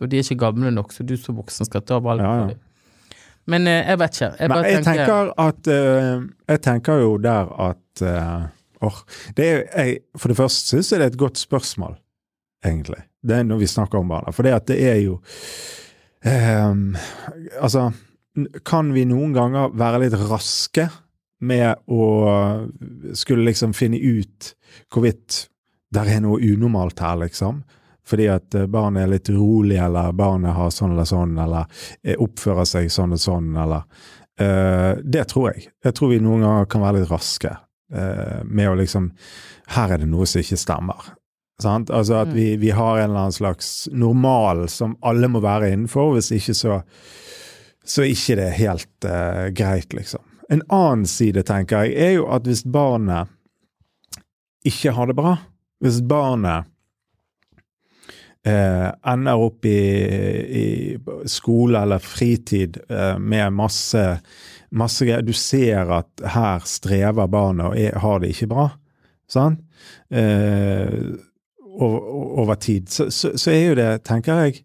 og 0.00 0.10
de 0.10 0.18
er 0.18 0.24
ikke 0.24 0.40
gamle 0.40 0.70
nok, 0.72 0.92
så 0.94 1.04
du 1.04 1.16
som 1.20 1.36
voksen 1.36 1.68
skal 1.68 1.84
ta 1.84 1.98
valg 2.02 2.24
Ja, 2.24 2.32
ja. 2.32 2.44
for 2.46 2.54
dem. 2.54 2.68
Men 3.50 3.66
eh, 3.66 3.82
jeg 3.88 3.98
vet 3.98 4.18
ikke. 4.18 4.30
Jeg 4.38 4.50
Men 4.52 4.64
jeg 4.64 4.84
tenker, 4.86 5.06
tenker 5.06 5.32
at 5.42 5.70
uh, 5.72 6.26
Jeg 6.52 6.62
tenker 6.62 7.00
jo 7.02 7.16
der 7.18 7.50
at 7.66 8.04
uh, 8.06 8.86
or, 8.86 9.02
det 9.36 9.48
er, 9.48 9.64
jeg, 9.74 9.98
For 10.18 10.30
det 10.30 10.38
første 10.38 10.76
syns 10.76 10.92
jeg 10.92 11.02
det 11.02 11.08
er 11.08 11.14
et 11.14 11.18
godt 11.18 11.42
spørsmål, 11.42 11.96
egentlig. 12.64 13.02
Det 13.22 13.36
er 13.36 13.46
når 13.46 13.62
vi 13.62 13.70
snakker 13.70 13.98
om 13.98 14.08
barna. 14.14 14.34
For 14.34 14.46
det 14.46 14.54
at 14.54 14.68
det 14.70 14.78
er 14.86 15.00
jo 15.02 15.18
um, 16.26 16.94
Altså, 17.58 17.90
kan 18.64 18.94
vi 18.94 19.04
noen 19.10 19.34
ganger 19.34 19.74
være 19.74 20.04
litt 20.04 20.18
raske 20.30 20.88
med 21.42 21.74
å 21.90 22.04
skulle 23.18 23.48
liksom 23.48 23.74
finne 23.74 23.98
ut 23.98 24.52
hvorvidt 24.94 25.48
det 25.92 26.04
er 26.08 26.22
noe 26.24 26.38
unormalt 26.40 27.02
her, 27.02 27.18
liksom? 27.24 27.64
Fordi 28.08 28.28
at 28.32 28.54
eh, 28.58 28.68
barnet 28.70 29.04
er 29.04 29.12
litt 29.14 29.30
urolig, 29.30 29.78
eller 29.82 30.12
barnet 30.16 30.56
har 30.56 30.72
sånn 30.74 30.94
eller 30.94 31.08
sånn, 31.08 31.36
eller 31.38 31.66
eh, 32.02 32.18
oppfører 32.18 32.68
seg 32.68 32.90
sånn 32.92 33.14
og 33.16 33.22
sånn, 33.22 33.52
eller 33.62 33.86
uh, 34.42 34.98
Det 35.04 35.26
tror 35.30 35.52
jeg. 35.52 35.68
Jeg 35.84 35.96
tror 35.98 36.12
vi 36.12 36.20
noen 36.22 36.44
ganger 36.46 36.70
kan 36.70 36.84
være 36.84 37.02
litt 37.02 37.12
raske 37.12 37.52
uh, 37.54 38.40
med 38.44 38.70
å 38.72 38.78
liksom 38.80 39.10
Her 39.76 39.94
er 39.94 40.02
det 40.02 40.10
noe 40.10 40.26
som 40.26 40.42
ikke 40.42 40.60
stemmer. 40.60 41.12
Sant? 41.62 41.92
Altså 41.94 42.22
at 42.24 42.32
vi, 42.34 42.56
vi 42.58 42.72
har 42.74 42.98
en 42.98 43.10
eller 43.10 43.28
annen 43.28 43.36
slags 43.36 43.86
normal 43.92 44.66
som 44.72 44.96
alle 45.06 45.30
må 45.30 45.42
være 45.44 45.70
innenfor, 45.70 46.16
hvis 46.16 46.32
ikke 46.34 46.56
så 46.58 46.80
så 47.84 48.04
er 48.04 48.12
ikke 48.14 48.36
det 48.38 48.50
helt 48.60 49.06
uh, 49.08 49.48
greit, 49.54 49.90
liksom. 49.90 50.22
En 50.52 50.62
annen 50.70 51.06
side, 51.08 51.42
tenker 51.48 51.86
jeg, 51.86 51.96
er 51.98 52.12
jo 52.18 52.28
at 52.30 52.46
hvis 52.46 52.62
barnet 52.68 53.30
ikke 54.68 54.92
har 54.94 55.10
det 55.10 55.16
bra, 55.18 55.36
hvis 55.82 55.98
barnet 56.06 56.68
eh, 58.46 58.88
ender 59.12 59.42
opp 59.42 59.64
i, 59.64 59.78
i 60.62 60.98
skole 61.30 61.82
eller 61.82 61.98
fritid 62.02 62.78
eh, 62.88 63.18
med 63.18 63.52
masse, 63.52 64.04
masse 64.70 65.06
greier 65.06 65.22
Du 65.26 65.32
ser 65.36 65.92
at 65.94 66.24
her 66.34 66.64
strever 66.66 67.30
barnet 67.30 67.70
og 67.70 67.78
er, 67.78 67.98
har 68.02 68.22
det 68.22 68.32
ikke 68.34 68.50
bra, 68.54 68.68
sant? 69.30 69.62
Eh, 70.10 71.12
over, 71.72 72.00
over 72.42 72.54
tid. 72.54 72.90
Så, 72.92 73.10
så, 73.10 73.32
så 73.38 73.50
er 73.50 73.62
jo 73.70 73.76
det, 73.78 73.90
tenker 74.04 74.42
jeg 74.44 74.58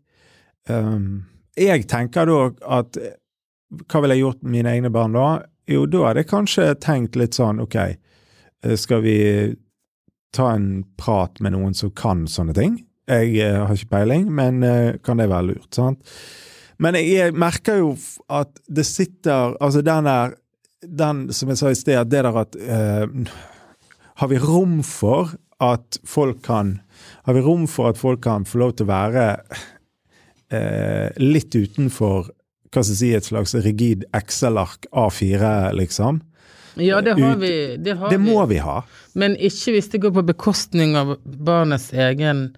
um, 0.70 1.24
Jeg 1.58 1.88
tenker 1.88 2.28
da 2.28 2.42
at 2.80 3.00
Hva 3.88 4.02
ville 4.04 4.18
jeg 4.18 4.26
gjort 4.26 4.44
med 4.44 4.58
mine 4.58 4.74
egne 4.76 4.92
barn 4.94 5.16
da? 5.16 5.30
Jo, 5.68 5.86
da 5.88 6.10
hadde 6.10 6.24
jeg 6.24 6.32
kanskje 6.32 6.68
tenkt 6.84 7.16
litt 7.20 7.38
sånn 7.40 7.64
Ok, 7.64 7.78
eh, 7.80 8.76
skal 8.80 9.02
vi 9.04 9.18
ta 10.36 10.52
en 10.54 10.84
prat 11.00 11.40
med 11.44 11.56
noen 11.56 11.74
som 11.76 11.92
kan 11.96 12.26
sånne 12.30 12.56
ting? 12.56 12.78
Jeg 13.08 13.38
eh, 13.40 13.56
har 13.66 13.74
ikke 13.74 13.90
peiling, 13.96 14.26
men 14.36 14.64
eh, 14.68 14.98
kan 15.04 15.18
det 15.22 15.30
være 15.32 15.48
lurt? 15.54 15.70
sant? 15.76 16.02
Men 16.80 16.98
jeg, 17.00 17.08
jeg 17.16 17.34
merker 17.34 17.80
jo 17.82 17.94
at 18.30 18.52
det 18.70 18.84
sitter 18.86 19.56
Altså 19.64 19.82
den 19.82 20.06
der 20.10 20.36
den 20.86 21.24
som 21.34 21.50
jeg 21.50 21.58
sa 21.58 21.72
i 21.74 21.78
sted, 21.80 22.06
det 22.12 22.20
der 22.28 22.36
at 22.38 22.56
eh, 22.60 23.08
Har 24.22 24.28
vi 24.30 24.38
rom 24.38 24.84
for 24.86 25.32
at 25.64 25.98
folk 26.06 26.44
kan 26.46 26.76
Har 27.26 27.34
vi 27.34 27.42
rom 27.42 27.64
for 27.68 27.90
at 27.90 27.98
folk 27.98 28.22
kan 28.28 28.46
få 28.46 28.60
lov 28.62 28.76
til 28.78 28.86
å 28.86 28.92
være 28.92 29.26
eh, 30.52 31.10
litt 31.22 31.56
utenfor 31.56 32.30
hva 32.68 32.84
skal 32.84 32.92
jeg 32.94 33.00
si, 33.00 33.10
et 33.16 33.26
slags 33.26 33.54
rigid 33.64 34.04
Excel-ark 34.14 34.86
A4, 34.92 35.72
liksom? 35.80 36.20
Ja, 36.78 37.00
det 37.02 37.14
har 37.18 37.32
ut- 37.34 37.40
vi. 37.42 37.52
Det, 37.82 37.96
har 37.98 38.10
Det 38.12 38.20
må 38.22 38.42
vi. 38.46 38.56
vi 38.56 38.62
ha. 38.62 38.82
Men 39.16 39.38
ikke 39.40 39.72
hvis 39.78 39.88
det 39.94 40.02
går 40.04 40.12
på 40.14 40.24
bekostning 40.28 40.94
av 41.00 41.16
barnets 41.24 41.88
egen 41.96 42.52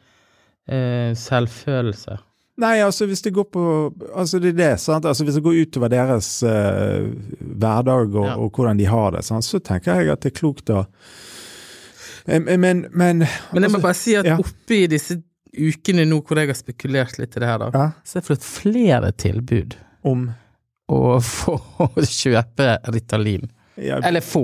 eh, 0.69 1.11
selvfølelse. 1.17 2.17
Nei, 2.59 2.75
altså 2.83 3.05
hvis 3.07 3.21
det 3.23 3.31
går 3.37 3.45
på 3.55 3.61
Altså 4.19 4.39
det 4.43 4.49
er 4.51 4.57
det, 4.57 4.71
sant. 4.83 5.05
Altså 5.07 5.23
hvis 5.23 5.37
det 5.37 5.43
går 5.45 5.61
utover 5.63 5.91
deres 5.93 6.27
eh, 6.43 7.05
hverdag 7.55 8.11
og, 8.19 8.25
Ja. 8.27 8.33
og 8.35 8.51
hvordan 8.51 8.77
de 8.81 8.87
har 8.91 9.11
det, 9.15 9.21
sant? 9.23 9.47
så 9.47 9.61
tenker 9.63 9.95
jeg 10.01 10.11
at 10.11 10.19
det 10.25 10.33
er 10.33 10.39
klokt 10.41 10.69
å 10.75 10.85
Eh, 12.27 12.39
Men, 12.43 12.59
men, 12.61 12.81
men 12.91 13.23
Men 13.53 13.63
jeg 13.63 13.71
må 13.71 13.79
altså, 13.79 13.81
bare 13.85 13.97
si 13.97 14.15
at 14.19 14.27
ja. 14.27 14.35
oppi 14.37 14.81
disse 14.91 15.15
ukene 15.55 16.03
nå 16.05 16.19
hvor 16.27 16.37
jeg 16.37 16.51
har 16.51 16.57
spekulert 16.59 17.15
litt 17.17 17.37
i 17.37 17.41
det 17.41 17.47
her, 17.49 17.57
da, 17.63 17.69
ja, 17.73 17.85
så 18.05 18.17
har 18.19 18.21
jeg 18.21 18.27
fått 18.27 18.43
flere 18.45 19.09
tilbud 19.17 19.77
om 20.05 20.27
å 20.91 20.99
få 21.23 21.55
kjøpe 22.19 22.67
Ritalin. 22.93 23.47
ja, 23.81 23.97
Eller 24.05 24.21
få. 24.21 24.43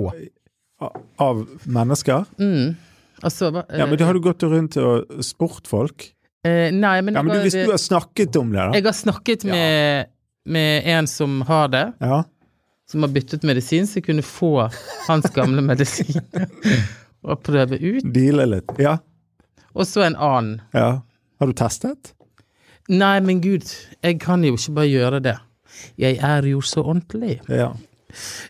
Av 1.22 1.44
mennesker? 1.64 2.24
Mm. 2.40 2.74
Altså, 3.22 3.52
Ja, 3.70 3.86
men 3.86 3.96
da 4.00 4.08
har 4.08 4.14
du 4.18 4.20
gått 4.24 4.42
rundt 4.42 4.76
og 4.82 5.22
spurt 5.24 5.68
folk? 5.70 6.08
Eh, 6.46 6.70
Nei, 6.74 6.94
men, 7.02 7.16
Ja, 7.18 7.22
men 7.26 7.36
du, 7.36 7.42
hvis 7.46 7.56
du 7.58 7.70
har, 7.72 7.80
snakket 7.82 8.38
om 8.40 8.52
det, 8.54 8.62
da? 8.62 8.78
jeg 8.78 8.86
har 8.86 8.96
snakket 8.96 9.44
med, 9.48 10.10
med 10.46 10.88
en 10.96 11.06
som 11.10 11.40
har 11.48 11.68
det, 11.74 11.84
Ja. 12.00 12.22
som 12.90 13.02
har 13.02 13.10
byttet 13.14 13.42
medisin, 13.48 13.86
så 13.90 13.98
jeg 14.00 14.06
kunne 14.08 14.22
få 14.26 14.52
hans 15.08 15.26
gamle 15.34 15.62
medisin 15.70 16.20
og 17.26 17.40
prøve 17.42 17.78
ut. 17.82 18.06
Deale 18.14 18.46
litt? 18.46 18.76
Ja. 18.78 18.98
Og 19.74 19.84
så 19.90 20.06
en 20.06 20.16
annen. 20.16 20.60
ja. 20.76 21.00
Har 21.36 21.50
du 21.50 21.52
testet? 21.52 22.14
Nei, 22.88 23.18
men 23.20 23.42
gud, 23.44 23.66
jeg 24.00 24.14
kan 24.22 24.40
jo 24.46 24.54
ikke 24.56 24.72
bare 24.78 24.88
gjøre 24.88 25.18
det. 25.20 25.34
Jeg 26.00 26.16
er 26.24 26.46
jo 26.48 26.62
så 26.64 26.80
ordentlig. 26.86 27.40
Ja. 27.52 27.72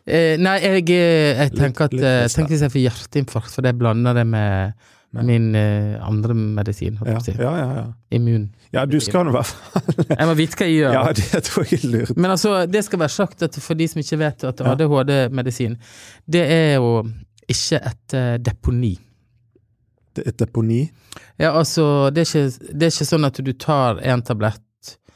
Uh, 0.06 0.36
nei, 0.38 0.52
jeg, 0.62 0.84
eh, 0.94 1.32
jeg 1.40 1.54
tenker 1.56 1.88
at 1.88 1.96
litt 1.96 2.04
litt, 2.04 2.34
Tenk 2.36 2.52
hvis 2.52 2.62
jeg 2.62 2.70
får 2.70 2.82
hjerteinfarkt, 2.84 3.50
for 3.56 3.66
jeg 3.66 3.74
blander 3.80 4.14
det 4.14 4.22
med 4.30 4.76
min 5.24 5.54
eh, 5.54 5.96
andre 6.04 6.34
medisin, 6.34 6.96
holdt 7.00 7.08
Ja, 7.08 7.14
jeg 7.14 7.22
på 7.22 7.30
å 7.30 7.36
si. 7.36 7.42
ja, 7.42 7.52
ja. 7.58 7.68
ja. 7.78 7.84
Immun. 8.16 8.44
ja 8.74 8.84
du 8.86 8.98
skal 9.00 9.24
nå 9.24 9.30
i 9.32 9.36
hvert 9.36 9.46
fall 9.46 9.94
Jeg 10.18 10.26
må 10.28 10.34
vite 10.38 10.56
hva 10.60 10.66
jeg 10.68 10.76
gjør. 10.80 10.92
Ja, 10.98 11.04
det 11.16 11.42
tror 11.48 11.64
jeg 11.70 11.80
er 11.84 11.88
lurt. 11.94 12.16
Men 12.16 12.30
altså, 12.34 12.52
det 12.66 12.84
skal 12.84 13.00
være 13.04 13.14
sagt 13.16 13.42
at 13.46 13.56
for 13.62 13.74
de 13.78 13.88
som 13.88 14.02
ikke 14.02 14.18
vet 14.20 14.44
at 14.50 14.60
ADHD-medisin, 14.60 15.78
det 16.26 16.44
er 16.52 16.74
jo 16.80 16.92
ikke 17.46 17.78
et 17.92 18.16
uh, 18.18 18.34
deponi. 18.42 18.94
Det 20.16 20.24
er 20.24 20.28
Et 20.32 20.38
deponi? 20.40 20.80
Ja, 21.38 21.52
altså, 21.58 22.10
det 22.10 22.24
er 22.24 22.30
ikke, 22.30 22.70
det 22.72 22.86
er 22.88 22.92
ikke 22.94 23.08
sånn 23.12 23.28
at 23.28 23.40
du 23.44 23.52
tar 23.52 24.00
en 24.02 24.22
tablett, 24.26 24.62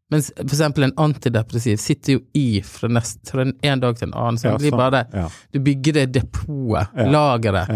Mens 0.09 0.31
for 0.35 0.43
eksempel 0.49 0.83
en 0.87 0.95
antidepressiv 0.97 1.77
sitter 1.77 2.13
jo 2.17 2.21
i 2.33 2.61
fra, 2.65 2.89
nest, 2.89 3.19
fra 3.29 3.43
en, 3.45 3.79
dag 3.83 3.93
til 3.99 4.07
en 4.09 4.15
annen. 4.17 4.37
Så 4.41 4.47
Ja, 4.49 4.53
det 4.57 4.61
blir 4.63 4.71
sånn. 4.73 4.81
bare 4.81 5.01
Ja. 5.13 5.27
Du 5.53 5.59
bygger 5.59 5.93
det 5.93 6.07
depotet, 6.13 6.87
Ja. 6.97 7.05
lageret. 7.13 7.67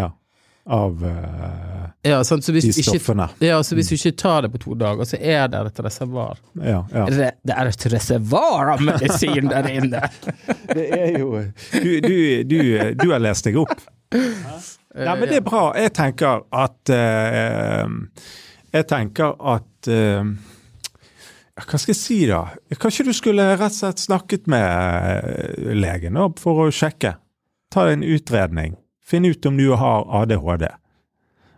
Av 0.66 1.02
uh, 1.04 1.90
Ja, 2.08 2.22
sant? 2.24 2.46
De 2.48 2.60
ikke, 2.60 2.84
stoffene. 2.84 3.26
ja, 3.44 3.58
så 3.64 3.76
hvis 3.76 3.90
du 3.92 3.96
ikke 3.98 4.14
tar 4.22 4.46
det 4.46 4.52
på 4.54 4.62
to 4.64 4.76
dager, 4.80 5.04
så 5.08 5.18
er 5.20 5.50
det 5.52 5.60
et 5.68 5.82
reservoar. 5.84 6.40
Ja, 6.56 6.86
ja. 6.92 7.04
Re, 7.12 7.32
det 7.44 7.58
er 7.58 7.72
et 7.72 7.86
reservoar 7.92 8.72
av 8.76 8.84
medisin 8.84 9.50
der 9.52 9.68
inne! 9.72 10.04
Det 10.74 10.86
er 10.96 11.20
jo 11.20 11.42
Du, 11.74 11.90
du, 12.02 12.16
du, 12.48 12.62
du 12.96 13.06
har 13.12 13.20
lest 13.22 13.46
deg 13.48 13.60
opp. 13.60 13.76
Ja, 14.14 15.16
men 15.18 15.28
det 15.28 15.40
er 15.42 15.46
bra. 15.46 15.66
Jeg 15.78 15.92
tenker 15.98 16.44
at 16.54 16.92
uh, 16.94 17.90
Jeg 18.74 18.88
tenker 18.90 19.34
at 19.54 19.90
uh, 19.90 20.30
Hva 21.60 21.80
skal 21.82 21.92
jeg 21.92 22.00
si, 22.00 22.20
da? 22.30 22.44
Kanskje 22.80 23.08
du 23.10 23.14
skulle 23.18 23.50
rett 23.58 23.74
og 23.74 23.80
slett 23.80 24.06
snakket 24.06 24.48
med 24.52 25.76
legen 25.76 26.20
for 26.40 26.68
å 26.68 26.72
sjekke? 26.74 27.16
Ta 27.74 27.88
en 27.92 28.06
utredning. 28.06 28.78
Finn 29.06 29.26
ut 29.28 29.46
om 29.46 29.58
du 29.60 29.70
har 29.76 30.06
ADHD. 30.22 30.64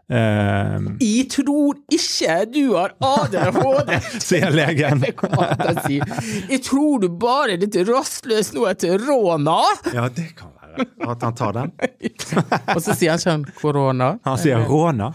Eh, 0.09 0.81
Jeg 1.01 1.25
tror 1.33 1.77
ikke 1.93 2.35
du 2.53 2.61
har 2.75 2.93
ADHD! 3.01 3.93
sier 4.27 4.51
legen. 4.53 5.01
Det 5.01 5.75
si. 5.85 5.99
Jeg 6.51 6.61
tror 6.65 6.99
du 7.01 7.07
bare 7.09 7.55
er 7.55 7.63
litt 7.63 7.77
rastløs 7.89 8.51
nå 8.53 8.67
etter 8.69 9.01
råna. 9.01 9.59
Ja, 9.93 10.07
det 10.09 10.31
kan 10.37 10.51
være. 10.53 10.85
At 11.07 11.21
han 11.23 11.35
tar 11.39 11.53
den. 11.55 11.71
Og 12.75 12.81
så 12.83 12.93
sier 12.97 13.13
han 13.15 13.21
ikke 13.21 13.31
han 13.33 13.45
korona. 13.61 14.09
Han 14.27 14.37
sier 14.41 14.65
råna. 14.67 15.11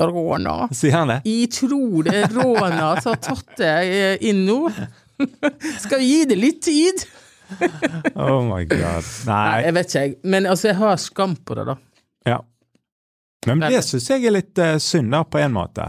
Råna. 0.00 0.56
Sier 0.76 0.94
han 1.00 1.10
det? 1.12 1.20
Jeg 1.26 1.50
tror 1.56 2.06
det 2.06 2.16
er 2.22 2.36
råna 2.36 2.92
som 3.02 3.16
har 3.16 3.22
tatt 3.24 3.56
deg 3.60 4.24
inn 4.30 4.44
nå. 4.48 4.60
Skal 5.82 6.00
vi 6.02 6.10
gi 6.12 6.24
det 6.30 6.36
litt 6.40 6.60
tid? 6.68 7.04
Oh 8.14 8.42
my 8.42 8.64
god. 8.64 9.04
Nei, 9.26 9.34
Nei. 9.34 9.60
jeg 9.66 9.74
vet 9.76 9.90
ikke, 9.90 10.00
jeg. 10.02 10.14
Men 10.24 10.46
altså, 10.50 10.68
jeg 10.70 10.78
har 10.80 10.96
skam 11.00 11.36
på 11.36 11.56
det, 11.58 11.66
da. 11.68 11.76
Ja. 12.26 12.40
Men 13.46 13.62
det 13.62 13.84
syns 13.86 14.08
jeg 14.10 14.26
er 14.26 14.34
litt 14.34 14.58
uh, 14.58 14.74
synd, 14.82 15.12
da, 15.14 15.22
på 15.28 15.38
en 15.38 15.54
måte. 15.54 15.86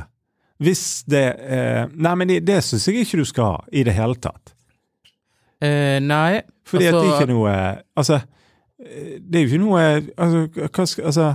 Hvis 0.62 0.84
det 1.10 1.26
uh, 1.38 1.84
Nei, 1.94 2.14
men 2.18 2.30
det, 2.30 2.40
det 2.48 2.60
syns 2.66 2.88
jeg 2.90 3.04
ikke 3.04 3.22
du 3.22 3.26
skal 3.30 3.52
ha 3.56 3.58
i 3.74 3.84
det 3.88 3.96
hele 3.98 4.18
tatt. 4.22 4.54
Uh, 5.64 5.98
nei. 6.06 6.44
Fordi 6.68 6.90
at 6.90 6.94
det 6.94 7.02
er 7.02 7.08
Altså- 7.08 7.22
ikke 7.24 7.34
noe 7.34 7.52
Altså, 7.98 8.20
det 8.78 9.40
er 9.40 9.46
jo 9.46 9.48
ikke 9.48 9.62
noe 9.64 9.84
Altså, 10.14 10.42
hva 10.54 10.84
Altså, 11.10 11.28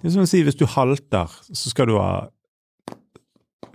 det 0.00 0.08
er 0.08 0.14
som 0.16 0.24
å 0.24 0.28
si 0.28 0.40
hvis 0.42 0.58
du 0.58 0.64
halter, 0.68 1.36
så 1.54 1.70
skal 1.70 1.86
du 1.88 1.94
ha 2.00 2.08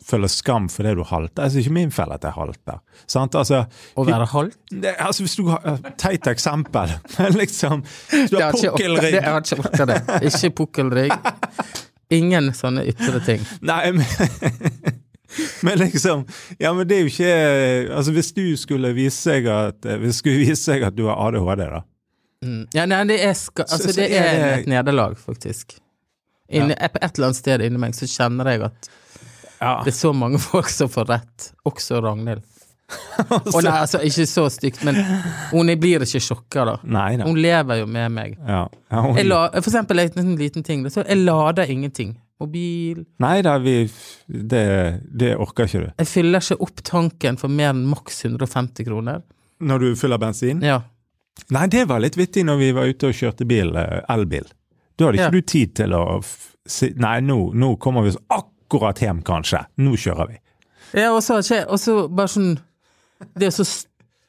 føle 0.09 0.29
skam 0.31 0.67
for 0.73 0.83
det 0.87 0.95
du 0.97 1.03
halter. 1.07 1.43
Altså, 1.45 1.59
ikke 1.61 1.73
min 1.77 1.91
feil 1.93 2.11
at 2.15 2.23
jeg 2.25 2.33
halter. 2.35 2.79
Sant? 3.09 3.35
Altså, 3.39 3.63
Å 3.95 4.05
være 4.07 4.25
halt? 4.33 4.57
altså 4.99 5.23
hvis 5.25 5.35
du 5.39 5.43
har 5.51 5.79
Teit 6.01 6.27
eksempel, 6.31 6.95
men 7.19 7.37
liksom 7.39 7.83
du 8.31 8.37
har 8.41 8.53
pukkelrygg 8.57 9.13
Jeg 9.19 9.23
har 9.27 9.41
ikke 9.45 9.59
orka 9.63 9.85
det. 9.93 9.99
Ikke 10.31 10.51
pukkelrygg. 10.63 11.29
Ingen 12.19 12.49
sånne 12.57 12.87
ytre 12.89 13.21
ting. 13.25 13.43
Nei, 13.61 13.83
men 13.93 14.05
Men 15.61 15.77
liksom 15.77 16.23
Ja, 16.57 16.71
men 16.73 16.87
det 16.89 16.95
er 16.97 17.03
jo 17.05 17.09
ikke 17.11 17.33
Altså, 17.93 18.11
hvis 18.15 18.31
du 18.33 18.43
skulle 18.57 18.89
vise 18.97 19.13
seg 19.29 19.45
at 19.53 19.85
Hvis 19.85 20.15
det 20.15 20.17
skulle 20.17 20.39
vise 20.41 20.57
seg 20.63 20.81
at 20.87 20.95
du 20.97 21.03
har 21.05 21.19
ADHD, 21.29 21.67
da 21.75 21.83
Mm. 22.39 22.61
Ja, 22.71 22.85
nei, 22.87 23.01
det 23.03 23.17
er, 23.19 23.33
ska, 23.35 23.65
altså, 23.67 23.89
så 23.91 23.97
det 23.97 24.05
er 24.15 24.21
er 24.23 24.37
det- 24.39 24.59
et 24.61 24.67
nederlag, 24.71 25.17
faktisk. 25.19 25.73
Inne, 26.47 26.71
På 26.79 27.01
et 27.03 27.17
eller 27.17 27.25
annet 27.27 27.35
sted 27.35 27.61
inni 27.65 27.77
meg 27.81 27.91
så 27.97 28.07
kjenner 28.07 28.47
jeg 28.47 28.61
at 28.63 28.87
Ja. 29.59 29.81
det 29.83 29.91
er 29.91 29.97
så 29.97 30.13
mange 30.15 30.39
folk 30.39 30.69
som 30.71 30.89
får 30.91 31.09
rett, 31.11 31.51
også 31.67 32.01
Ragnhild. 32.03 32.45
Og 33.53 33.59
nei, 33.61 33.73
altså, 33.75 33.99
ikke 34.05 34.25
så 34.25 34.47
stygt, 34.49 34.81
men 34.87 34.97
hun 35.51 35.69
blir 35.79 36.01
ikke 36.05 36.21
sjokka, 36.23 36.63
da. 36.65 36.77
Nei 36.89 37.11
nei. 37.19 37.27
Hun 37.27 37.37
lever 37.37 37.83
jo 37.83 37.89
med 37.91 38.15
meg. 38.15 38.37
Ja. 38.39 38.63
ja 38.89 39.03
hun, 39.05 39.19
la, 39.27 39.43
for 39.59 39.69
eksempel 39.69 40.01
en 40.01 40.09
liten, 40.09 40.31
liten 40.39 40.65
ting. 40.65 40.85
Så 40.89 41.03
jeg 41.05 41.21
lader 41.21 41.69
ingenting. 41.69 42.15
Mobil 42.39 43.01
Nei 43.19 43.41
da, 43.43 43.57
vi 43.59 43.81
det, 44.31 44.61
det 45.03 45.33
orker 45.43 45.67
ikke 45.67 45.81
du. 45.83 45.89
Jeg 45.99 46.07
fyller 46.07 46.39
ikke 46.39 46.55
opp 46.63 46.83
tanken 46.87 47.39
for 47.41 47.51
mer 47.51 47.73
enn 47.73 47.81
maks 47.89 48.23
150 48.23 48.87
kroner. 48.87 49.25
Når 49.59 49.83
du 49.83 49.89
fyller 49.99 50.21
bensin? 50.21 50.63
Ja. 50.63 50.79
Nei, 51.51 51.65
det 51.71 51.83
var 51.89 51.99
litt 51.99 52.15
vittig 52.19 52.45
når 52.47 52.61
vi 52.61 52.69
var 52.77 52.87
ute 52.87 53.11
og 53.11 53.17
kjørte 53.17 53.47
bil, 53.47 53.73
eh, 53.75 53.99
elbil. 54.15 54.47
Da 54.95 55.09
hadde 55.09 55.19
ikke 55.19 55.27
Ja. 55.27 55.35
du 55.35 55.41
tid 55.41 55.75
til 55.75 55.95
å 55.95 56.05
si 56.23 56.93
Nei, 56.95 57.19
nå, 57.19 57.51
nå 57.53 57.73
kommer 57.79 58.07
vi 58.07 58.15
oss 58.15 58.21
akkurat 58.29 58.55
hjem, 58.99 59.21
kanskje. 59.25 59.63
Nå 59.77 59.95
kjører 59.97 60.27
vi. 60.29 60.39
ja 60.93 61.11
og 61.13 61.23
så 61.79 62.07
bare 62.09 62.31
sånn 62.33 62.55
Det 63.37 63.51
å 63.51 63.53
så 63.53 63.65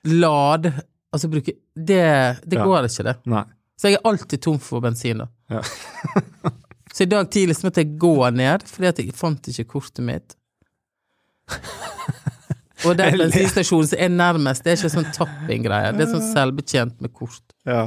lade 0.04 0.74
Altså 1.14 1.30
bruke 1.30 1.54
Det, 1.74 2.02
det 2.44 2.58
går 2.60 2.86
ikke, 2.86 3.06
det. 3.06 3.16
Nei. 3.30 3.44
Så 3.80 3.88
jeg 3.88 3.96
er 3.96 4.08
alltid 4.10 4.42
tom 4.44 4.58
for 4.60 4.84
bensin, 4.84 5.22
da. 5.22 5.26
Ja. 5.48 5.62
så 6.94 7.06
i 7.06 7.08
dag 7.08 7.30
tidlig 7.32 7.56
så 7.56 7.66
måtte 7.66 7.80
jeg 7.80 7.96
gå 7.98 8.12
ned, 8.36 8.66
fordi 8.68 8.90
at 8.90 9.00
jeg 9.00 9.14
fant 9.16 9.48
ikke 9.48 9.64
kortet 9.72 10.04
mitt. 10.04 10.36
Og 12.84 12.96
den 12.98 13.16
bensinstasjonen 13.22 13.88
som 13.88 14.02
er 14.04 14.12
nærmest, 14.12 14.64
det 14.64 14.74
er 14.74 14.78
ikke 14.78 14.92
sånn 14.92 15.08
tapping-greie. 15.16 15.94
Det 15.96 16.04
er 16.04 16.12
sånn 16.12 16.28
selvbetjent 16.28 17.00
med 17.00 17.14
kort. 17.16 17.42
Ja. 17.68 17.86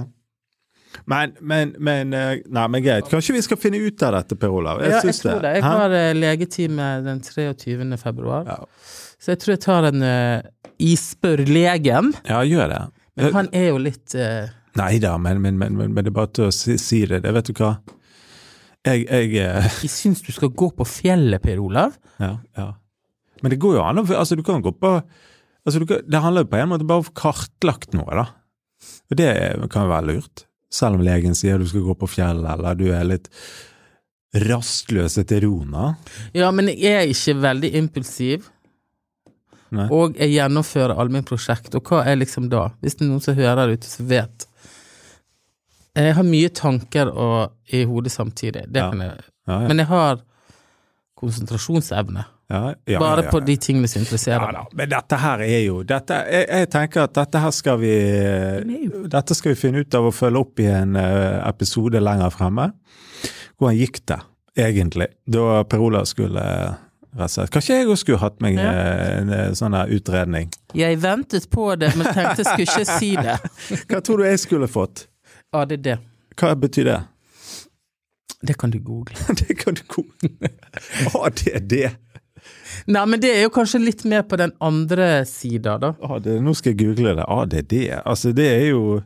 Men, 1.09 1.33
men, 1.41 1.73
men 1.83 2.13
eh, 2.17 2.41
Nei, 2.53 2.65
men 2.71 2.83
greit. 2.85 3.07
Kanskje 3.11 3.35
vi 3.37 3.43
skal 3.45 3.59
finne 3.61 3.81
ut 3.83 4.03
av 4.05 4.17
dette, 4.17 4.37
Per 4.39 4.53
Olav? 4.53 4.81
Ja, 4.83 4.99
jeg 5.03 5.15
tror 5.19 5.41
det. 5.43 5.55
Jeg 5.57 5.65
har 5.65 5.95
eh, 5.97 6.09
legetime 6.17 6.89
den 7.05 7.23
23. 7.25 7.87
februar. 8.01 8.49
Ja. 8.49 8.59
Så 9.23 9.33
jeg 9.33 9.41
tror 9.41 9.53
jeg 9.55 9.63
tar 9.63 9.87
en 9.87 10.03
uh, 10.03 10.43
ispør 10.83 11.45
legen. 11.47 12.11
Ja, 12.27 12.41
gjør 12.43 12.67
det. 12.73 12.81
Men 13.19 13.35
han 13.37 13.49
er 13.55 13.69
jo 13.69 13.79
litt 13.79 14.15
uh... 14.19 14.51
Nei 14.75 14.97
da, 14.99 15.13
men, 15.21 15.39
men, 15.39 15.59
men, 15.61 15.77
men, 15.79 15.93
men 15.93 16.05
det 16.05 16.11
er 16.11 16.17
bare 16.17 16.31
til 16.33 16.49
å 16.49 16.53
si, 16.53 16.75
si 16.81 17.03
det. 17.07 17.21
det. 17.23 17.31
Vet 17.37 17.51
du 17.51 17.53
hva? 17.61 17.75
Jeg, 18.83 19.05
jeg 19.07 19.29
uh... 19.39 19.69
Jeg 19.85 19.91
syns 19.93 20.23
du 20.25 20.31
skal 20.35 20.51
gå 20.51 20.71
på 20.75 20.87
fjellet, 20.89 21.39
Per 21.43 21.61
Olav. 21.63 21.95
Ja, 22.19 22.35
ja. 22.59 22.71
Men 23.43 23.53
det 23.53 23.59
går 23.63 23.77
jo 23.77 23.83
an 23.85 23.99
å 24.01 24.05
Altså, 24.15 24.37
du 24.39 24.43
kan 24.45 24.63
gå 24.63 24.71
på 24.75 24.91
altså, 24.97 25.79
du 25.79 25.87
kan, 25.87 26.03
Det 26.07 26.21
handler 26.23 26.45
jo 26.45 26.51
på 26.51 26.59
en 26.59 26.71
måte 26.71 26.87
bare 26.87 27.01
om 27.01 27.05
å 27.05 27.09
få 27.09 27.15
kartlagt 27.23 27.95
noe, 27.95 28.11
da. 28.19 28.27
Og 29.11 29.19
det 29.19 29.29
kan 29.71 29.87
jo 29.87 29.93
være 29.93 30.09
lurt. 30.09 30.45
Selv 30.73 30.97
om 30.97 31.03
legen 31.05 31.35
sier 31.37 31.61
du 31.61 31.67
skal 31.69 31.85
gå 31.85 31.93
på 32.01 32.09
fjellet, 32.09 32.49
eller 32.55 32.77
du 32.79 32.87
er 32.95 33.05
litt 33.05 33.29
rastløs 34.33 35.19
etter 35.21 35.43
rona. 35.45 35.91
Ja, 36.33 36.49
men 36.55 36.71
jeg 36.71 36.95
er 37.03 37.11
ikke 37.11 37.35
veldig 37.43 37.69
impulsiv. 37.77 38.47
Nei. 39.73 39.85
Og 39.93 40.17
jeg 40.17 40.33
gjennomfører 40.35 40.97
allmennprosjekt, 41.01 41.73
og 41.77 41.85
hva 41.89 42.03
er 42.09 42.17
liksom 42.21 42.49
da? 42.49 42.67
Hvis 42.81 42.97
det 42.97 43.05
er 43.05 43.11
noen 43.11 43.23
som 43.25 43.37
hører 43.37 43.69
det 43.69 43.79
ute, 43.79 43.89
som 43.89 44.09
vet. 44.09 44.47
Jeg 45.97 46.15
har 46.17 46.25
mye 46.25 46.49
tanker 46.57 47.09
og, 47.13 47.53
i 47.73 47.83
hodet 47.89 48.11
samtidig, 48.13 48.65
Ja. 48.73 48.89
jeg. 48.89 49.25
Ja, 49.47 49.61
ja. 49.61 49.67
Men 49.67 49.77
jeg 49.81 49.87
har 49.89 50.21
konsentrasjonsevne. 51.19 52.25
Ja, 52.51 52.73
ja, 52.85 52.99
Bare 52.99 53.23
på 53.31 53.39
de 53.39 53.55
tingene 53.57 53.87
som 53.87 54.01
interesserer 54.03 54.51
deg. 54.53 54.75
Men 54.77 54.91
dette 54.91 55.17
her 55.17 55.41
er 55.45 55.61
jo 55.63 55.79
dette, 55.87 56.17
jeg, 56.27 56.47
jeg 56.49 56.69
tenker 56.73 57.05
at 57.07 57.15
dette 57.15 57.41
her 57.41 57.53
skal 57.55 57.79
vi 57.81 57.93
Dette 59.09 59.37
skal 59.37 59.53
vi 59.53 59.59
finne 59.59 59.83
ut 59.83 59.97
av 59.97 60.09
å 60.09 60.13
følge 60.13 60.41
opp 60.43 60.61
i 60.61 60.67
en 60.69 60.97
eh, 60.99 61.39
episode 61.47 62.01
lenger 62.03 62.33
fremme. 62.35 62.69
Hvordan 63.57 63.77
gikk 63.79 64.01
det 64.11 64.19
egentlig 64.59 65.07
da 65.25 65.63
Per 65.69 65.81
Olav 65.81 66.05
skulle 66.09 66.43
eh, 66.43 67.27
slett 67.31 67.53
Kanskje 67.53 67.79
jeg 67.79 67.87
også 67.87 68.05
skulle 68.05 68.21
hatt 68.21 68.43
meg 68.43 68.59
Ja. 68.59 68.67
en, 68.73 69.31
en 69.31 69.33
eh, 69.39 69.55
sånn 69.57 69.77
utredning? 69.95 70.51
Jeg 70.77 70.99
ventet 71.01 71.49
på 71.49 71.71
det, 71.79 71.93
men 71.97 72.11
tenkte 72.11 72.43
jeg 72.43 72.51
skulle 72.51 72.69
ikke 72.69 72.99
si 72.99 73.13
det. 73.17 73.39
Hva 73.89 74.03
tror 74.03 74.21
du 74.21 74.27
jeg 74.27 74.43
skulle 74.43 74.69
fått? 74.69 75.07
ADD. 75.53 75.95
Hva 76.37 76.53
betyr 76.57 76.89
det? 76.89 77.01
Det 78.43 78.57
kan 78.59 78.73
du 78.73 78.79
google. 78.83 79.15
det 79.39 79.55
kan 79.61 79.77
du 79.77 79.83
google. 79.87 80.49
ADD. 81.15 82.02
Nei, 82.87 83.03
men 83.09 83.21
det 83.21 83.31
er 83.31 83.45
jo 83.45 83.53
kanskje 83.53 83.81
litt 83.83 84.03
mer 84.09 84.25
på 84.27 84.37
den 84.39 84.53
andre 84.63 85.23
sida, 85.29 85.77
da. 85.81 85.93
AD, 86.03 86.29
nå 86.43 86.53
skal 86.57 86.73
jeg 86.73 86.79
google 86.83 87.15
det. 87.17 87.25
ADD. 87.27 87.75
Altså, 88.03 88.33
det 88.35 88.47
er 88.49 88.67
jo 88.71 89.01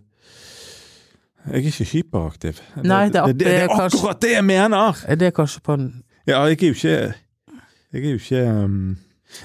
Jeg 1.47 1.61
er 1.61 1.69
ikke 1.69 1.89
hyperaktiv. 1.93 2.61
Nei, 2.83 3.05
det 3.13 3.23
det, 3.27 3.37
det, 3.39 3.53
er 3.63 3.71
akkurat 3.71 4.19
det 4.21 4.33
jeg 4.33 4.45
mener! 4.45 5.03
Er 5.07 5.15
det 5.15 5.33
kanskje 5.35 5.61
på 5.63 5.77
en 5.77 5.87
Ja, 6.27 6.43
jeg 6.43 6.57
er 6.57 6.67
jo 6.67 6.73
ikke 6.75 6.97
Jeg 7.93 8.03
er 8.03 8.09
jo 8.09 8.19
ikke 8.19 8.43
um, 8.65 8.97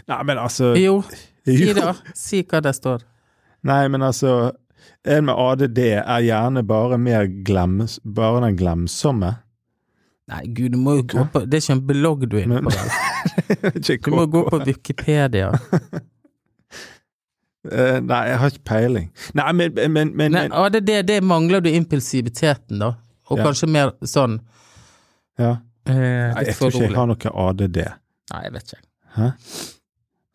Nei, 0.09 0.23
men 0.27 0.39
altså 0.39 0.73
Jo, 0.79 1.03
si 1.47 1.71
det. 1.75 1.95
Si 2.19 2.43
hva 2.43 2.63
det 2.65 2.75
står. 2.75 3.07
Nei, 3.63 3.87
men 3.89 4.03
altså 4.03 4.53
En 5.07 5.27
med 5.27 5.39
ADD 5.39 5.79
er 5.79 6.27
gjerne 6.27 6.63
bare 6.67 6.99
mer 6.99 7.27
glems... 7.47 8.01
Bare 8.03 8.43
den 8.47 8.59
glemsomme. 8.59 9.37
Nei, 10.33 10.47
gud, 10.57 10.73
du 10.73 10.79
må 10.81 10.95
jo 10.97 11.03
gå 11.13 11.25
på 11.33 11.43
Det 11.45 11.59
er 11.59 11.65
ikke 11.65 11.75
en 11.77 11.83
blogg 11.89 12.23
du 12.31 12.39
er 12.41 12.47
inne 12.47 12.63
på. 12.65 12.73
Du 14.07 14.11
må 14.15 14.25
gå 14.33 14.41
på 14.49 14.59
Wikipedia. 14.67 15.51
Uh, 17.69 17.99
Nei, 18.11 18.23
jeg 18.31 18.39
har 18.41 18.55
ikke 18.55 18.65
peiling. 18.67 19.11
Nei, 19.39 19.53
men, 19.59 19.77
men, 19.93 20.15
men, 20.17 20.33
Nei, 20.35 20.47
men 20.49 20.73
det, 20.75 20.83
det, 20.89 20.97
det 21.11 21.19
mangler 21.25 21.63
du 21.63 21.69
impulsiviteten, 21.71 22.81
da. 22.83 22.95
Og 23.31 23.39
Ja. 23.39 23.45
kanskje 23.47 23.69
mer 23.71 23.93
sånn 24.05 24.41
ja. 25.41 25.53
Uh, 25.89 25.95
Nei, 25.95 26.43
jeg 26.49 26.57
tror 26.59 26.73
ikke 26.73 26.83
jeg 26.85 26.97
har 26.97 27.07
noe 27.11 27.31
ADD. 27.47 27.79
Nei, 28.33 28.43
jeg 28.47 28.53
vet 28.57 28.75
ikke. 28.75 28.83
Hæ? 29.17 29.29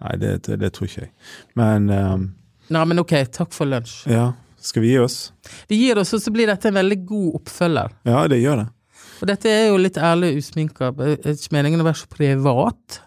Nei, 0.04 0.16
det, 0.22 0.32
det, 0.48 0.58
det 0.62 0.72
tror 0.76 0.90
ikke 0.90 1.04
jeg. 1.06 1.12
Men 1.60 1.90
um, 1.94 2.26
Nei, 2.74 2.84
men 2.90 3.00
ok, 3.04 3.14
takk 3.34 3.54
for 3.56 3.70
lunsj. 3.70 4.02
ja, 4.12 4.32
skal 4.62 4.84
vi 4.84 4.92
gi 4.94 4.98
oss? 5.00 5.20
Vi 5.70 5.78
gir 5.80 6.00
oss, 6.02 6.12
og 6.18 6.24
så 6.24 6.34
blir 6.36 6.50
dette 6.50 6.68
en 6.72 6.76
veldig 6.80 6.98
god 7.08 7.38
oppfølger. 7.42 7.94
Ja, 8.10 8.26
det 8.32 8.42
gjør 8.42 8.64
det. 8.64 8.68
Og 9.22 9.30
dette 9.30 9.50
er 9.50 9.68
jo 9.72 9.80
litt 9.82 9.98
ærlig 9.98 10.34
og 10.34 10.42
usminka. 10.44 10.92
Det 10.98 11.12
er 11.18 11.36
ikke 11.38 11.56
meningen 11.58 11.82
å 11.82 11.88
være 11.88 12.02
så 12.04 12.10
privat, 12.12 13.00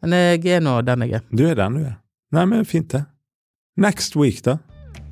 men 0.00 0.16
jeg 0.16 0.56
er 0.56 0.64
nå 0.64 0.78
den 0.86 1.06
jeg 1.06 1.18
er. 1.20 1.26
Du 1.34 1.44
er 1.48 1.58
den 1.58 1.80
du 1.80 1.84
er. 1.88 1.96
Nei, 2.36 2.46
men 2.46 2.66
fint 2.68 2.92
det. 2.94 3.04
Next 3.80 4.16
week, 4.18 4.42
da. 4.46 4.58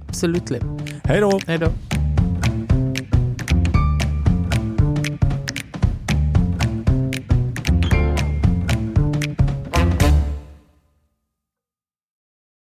Absolutt. 0.09 0.55
Hei 1.09 1.21
da. 1.25 1.35
Hei 1.51 1.63
da. 1.65 1.73